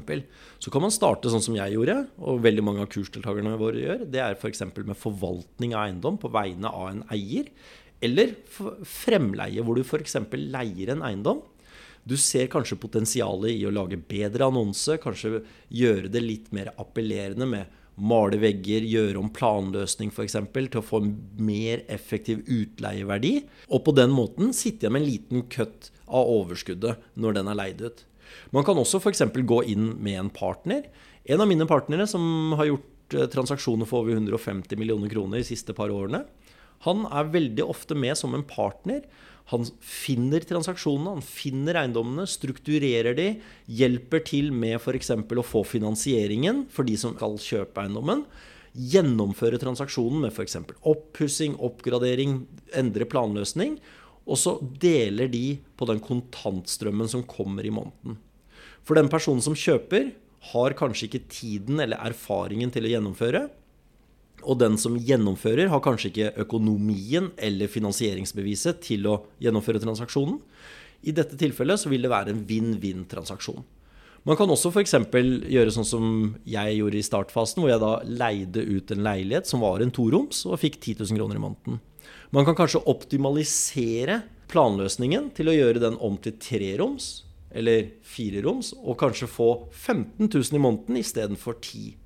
så 0.62 0.72
kan 0.72 0.80
man 0.80 0.94
starte 0.94 1.28
sånn 1.28 1.44
som 1.44 1.56
jeg 1.58 1.74
gjorde, 1.74 1.98
og 2.24 2.40
veldig 2.40 2.64
mange 2.64 2.80
av 2.86 2.88
kursdeltakerne 2.88 3.58
våre 3.60 3.82
gjør. 3.82 4.06
Det 4.08 4.22
er 4.24 4.38
f.eks. 4.38 4.64
med 4.78 4.96
forvaltning 4.96 5.74
av 5.76 5.90
eiendom 5.90 6.16
på 6.22 6.32
vegne 6.32 6.72
av 6.72 6.88
en 6.94 7.04
eier. 7.12 7.50
Eller 8.02 8.34
fremleie, 8.88 9.62
hvor 9.62 9.78
du 9.78 9.84
f.eks. 9.84 10.18
leier 10.34 10.94
en 10.94 11.04
eiendom. 11.06 11.42
Du 12.02 12.16
ser 12.18 12.48
kanskje 12.50 12.80
potensialet 12.82 13.54
i 13.54 13.62
å 13.68 13.74
lage 13.74 13.96
bedre 13.96 14.48
annonse, 14.50 14.96
kanskje 15.02 15.44
gjøre 15.70 16.10
det 16.10 16.24
litt 16.24 16.50
mer 16.54 16.72
appellerende 16.82 17.46
med 17.46 17.78
male 18.02 18.38
vegger, 18.40 18.84
gjøre 18.88 19.20
om 19.20 19.28
planløsning 19.34 20.10
f.eks. 20.10 20.38
til 20.54 20.80
å 20.80 20.84
få 20.84 21.02
en 21.02 21.12
mer 21.38 21.84
effektiv 21.92 22.42
utleieverdi. 22.48 23.34
Og 23.70 23.84
på 23.86 23.94
den 23.94 24.10
måten 24.14 24.50
sitte 24.56 24.86
igjen 24.86 24.96
med 24.96 25.04
en 25.04 25.10
liten 25.10 25.44
køtt 25.52 25.92
av 26.08 26.30
overskuddet 26.40 27.04
når 27.14 27.38
den 27.38 27.52
er 27.52 27.60
leid 27.60 27.84
ut. 27.84 28.04
Man 28.50 28.64
kan 28.66 28.80
også 28.80 29.00
f.eks. 29.02 29.22
gå 29.44 29.62
inn 29.70 29.92
med 30.02 30.18
en 30.18 30.32
partner. 30.32 30.88
En 31.28 31.44
av 31.44 31.50
mine 31.50 31.68
partnere 31.70 32.08
som 32.10 32.56
har 32.58 32.70
gjort 32.70 33.14
eh, 33.14 33.28
transaksjoner 33.30 33.86
for 33.86 34.02
over 34.02 34.16
150 34.16 34.80
millioner 34.80 35.12
kroner 35.12 35.42
de 35.42 35.46
siste 35.46 35.76
par 35.76 35.92
årene, 35.92 36.24
han 36.86 37.04
er 37.10 37.30
veldig 37.30 37.66
ofte 37.66 37.96
med 37.98 38.18
som 38.18 38.34
en 38.34 38.46
partner. 38.46 39.04
Han 39.52 39.66
finner 39.84 40.44
transaksjonene, 40.46 41.16
han 41.18 41.26
finner 41.26 41.78
eiendommene, 41.80 42.26
strukturerer 42.30 43.14
de, 43.18 43.28
hjelper 43.66 44.22
til 44.26 44.50
med 44.54 44.78
f.eks. 44.80 45.12
å 45.14 45.46
få 45.46 45.64
finansieringen 45.68 46.64
for 46.72 46.88
de 46.88 46.96
som 46.98 47.14
skal 47.14 47.38
kjøpe 47.42 47.84
eiendommen. 47.84 48.24
Gjennomføre 48.72 49.60
transaksjonen 49.62 50.24
med 50.24 50.32
f.eks. 50.32 50.58
oppussing, 50.88 51.58
oppgradering, 51.60 52.40
endre 52.78 53.06
planløsning. 53.06 53.76
Og 54.22 54.38
så 54.38 54.56
deler 54.82 55.30
de 55.30 55.58
på 55.76 55.86
den 55.90 56.02
kontantstrømmen 56.02 57.10
som 57.10 57.26
kommer 57.26 57.66
i 57.66 57.74
måneden. 57.74 58.18
For 58.86 58.98
den 58.98 59.10
personen 59.10 59.42
som 59.44 59.58
kjøper, 59.58 60.14
har 60.52 60.74
kanskje 60.74 61.06
ikke 61.06 61.26
tiden 61.30 61.78
eller 61.82 62.00
erfaringen 62.02 62.72
til 62.74 62.88
å 62.88 62.90
gjennomføre. 62.90 63.44
Og 64.42 64.58
den 64.58 64.78
som 64.80 64.96
gjennomfører, 64.98 65.70
har 65.70 65.84
kanskje 65.84 66.10
ikke 66.10 66.32
økonomien 66.44 67.30
eller 67.36 67.70
finansieringsbeviset 67.70 68.82
til 68.84 69.06
å 69.10 69.20
gjennomføre 69.42 69.82
transaksjonen. 69.82 70.40
I 71.02 71.14
dette 71.14 71.38
tilfellet 71.38 71.80
så 71.82 71.90
vil 71.90 72.04
det 72.04 72.12
være 72.12 72.34
en 72.34 72.42
vinn-vinn-transaksjon. 72.46 73.62
Man 74.22 74.38
kan 74.38 74.50
også 74.54 74.70
f.eks. 74.70 74.94
gjøre 75.50 75.72
sånn 75.74 75.86
som 75.86 76.04
jeg 76.46 76.76
gjorde 76.78 76.98
i 77.00 77.06
startfasen, 77.06 77.62
hvor 77.62 77.72
jeg 77.72 77.82
da 77.82 77.94
leide 78.06 78.62
ut 78.62 78.92
en 78.94 79.02
leilighet 79.02 79.50
som 79.50 79.64
var 79.64 79.82
en 79.82 79.90
toroms, 79.94 80.44
og 80.46 80.60
fikk 80.62 80.78
10 80.78 81.02
000 81.02 81.18
kroner 81.18 81.40
i 81.40 81.42
måneden. 81.42 81.80
Man 82.30 82.46
kan 82.46 82.56
kanskje 82.58 82.84
optimalisere 82.90 84.20
planløsningen 84.52 85.32
til 85.36 85.50
å 85.50 85.56
gjøre 85.56 85.82
den 85.82 85.98
om 85.98 86.18
til 86.22 86.36
treroms 86.38 87.24
eller 87.52 87.90
fireroms, 88.06 88.72
og 88.80 88.96
kanskje 89.00 89.28
få 89.28 89.48
15 89.70 90.30
000 90.30 90.56
i 90.56 90.62
måneden 90.62 91.00
istedenfor 91.02 91.58
10 91.58 91.98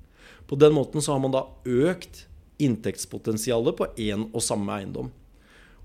På 0.47 0.55
den 0.55 0.73
måten 0.75 1.03
så 1.03 1.13
har 1.13 1.21
man 1.23 1.31
da 1.35 1.45
økt 1.63 2.25
inntektspotensialet 2.63 3.77
på 3.77 3.89
én 4.01 4.27
og 4.31 4.43
samme 4.43 4.79
eiendom. 4.79 5.11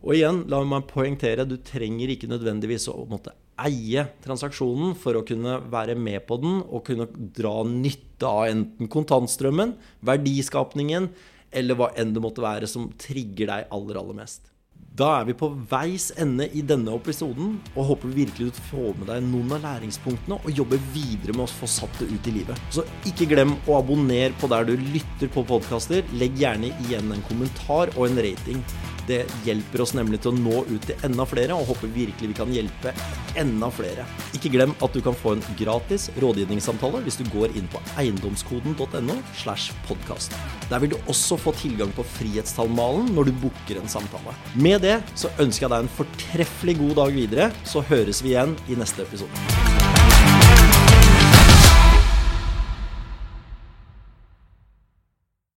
Og 0.02 0.16
igjen, 0.16 0.42
la 0.50 0.58
meg 0.66 0.88
poengtere, 0.90 1.46
du 1.46 1.56
trenger 1.62 2.10
ikke 2.10 2.30
nødvendigvis 2.30 2.88
å 2.90 3.04
måtte 3.10 3.36
eie 3.62 4.06
transaksjonen 4.24 4.96
for 4.98 5.18
å 5.18 5.24
kunne 5.26 5.58
være 5.70 5.94
med 5.98 6.24
på 6.26 6.38
den 6.42 6.62
og 6.64 6.86
kunne 6.88 7.06
dra 7.36 7.60
nytte 7.68 8.26
av 8.26 8.48
enten 8.48 8.90
kontantstrømmen, 8.90 9.76
verdiskapningen 10.02 11.10
eller 11.52 11.78
hva 11.78 11.92
enn 12.00 12.14
det 12.16 12.22
måtte 12.24 12.42
være 12.44 12.70
som 12.70 12.88
trigger 12.98 13.52
deg 13.52 13.68
aller, 13.70 14.00
aller 14.00 14.18
mest. 14.22 14.51
Da 14.92 15.06
er 15.22 15.24
vi 15.24 15.32
på 15.32 15.48
veis 15.70 16.10
ende 16.20 16.44
i 16.52 16.60
denne 16.68 16.92
episoden, 16.92 17.54
og 17.72 17.86
håper 17.88 18.10
virkelig 18.12 18.50
du 18.50 18.58
får 18.68 18.90
med 18.98 19.06
deg 19.08 19.22
noen 19.24 19.54
av 19.56 19.62
læringspunktene 19.64 20.36
og 20.36 20.52
jobber 20.52 20.82
videre 20.92 21.32
med 21.32 21.46
å 21.46 21.48
få 21.48 21.68
satt 21.70 21.96
det 22.02 22.10
ut 22.10 22.28
i 22.28 22.34
livet. 22.34 22.60
Så 22.76 22.84
ikke 23.08 23.30
glem 23.30 23.54
å 23.64 23.78
abonnere 23.78 24.36
på 24.36 24.50
der 24.52 24.68
du 24.68 24.74
lytter 24.76 25.32
på 25.32 25.46
podkaster. 25.48 26.04
Legg 26.20 26.36
gjerne 26.36 26.74
igjen 26.84 27.08
en 27.14 27.24
kommentar 27.30 27.94
og 27.96 28.10
en 28.10 28.20
rating. 28.20 28.60
Det 29.08 29.22
hjelper 29.46 29.82
oss 29.84 29.94
nemlig 29.96 30.22
til 30.22 30.32
å 30.32 30.38
nå 30.38 30.62
ut 30.70 30.86
til 30.88 31.06
enda 31.06 31.26
flere, 31.28 31.56
og 31.56 31.68
håper 31.70 31.92
virkelig 31.94 32.30
vi 32.32 32.36
kan 32.38 32.52
hjelpe 32.54 32.94
enda 33.38 33.70
flere. 33.74 34.06
Ikke 34.36 34.52
glem 34.52 34.74
at 34.84 34.94
du 34.94 35.00
kan 35.04 35.16
få 35.16 35.36
en 35.36 35.44
gratis 35.58 36.08
rådgivningssamtale 36.22 37.02
hvis 37.06 37.18
du 37.20 37.24
går 37.32 37.56
inn 37.58 37.68
på 37.72 37.82
eiendomskoden.no. 38.00 39.18
slash 39.38 39.74
podcast. 39.88 40.34
Der 40.70 40.82
vil 40.82 40.94
du 40.94 40.98
også 41.10 41.38
få 41.40 41.54
tilgang 41.58 41.92
på 41.96 42.06
Frihetstallmalen 42.16 43.12
når 43.16 43.30
du 43.30 43.34
booker 43.44 43.80
en 43.80 43.90
samtale. 43.90 44.36
Med 44.54 44.84
det 44.84 45.00
så 45.14 45.32
ønsker 45.42 45.66
jeg 45.66 45.74
deg 45.74 45.84
en 45.84 45.96
fortreffelig 45.98 46.78
god 46.80 46.96
dag 47.02 47.18
videre, 47.18 47.50
så 47.68 47.84
høres 47.92 48.22
vi 48.24 48.36
igjen 48.36 48.56
i 48.68 48.78
neste 48.78 49.06
episode. 49.06 50.01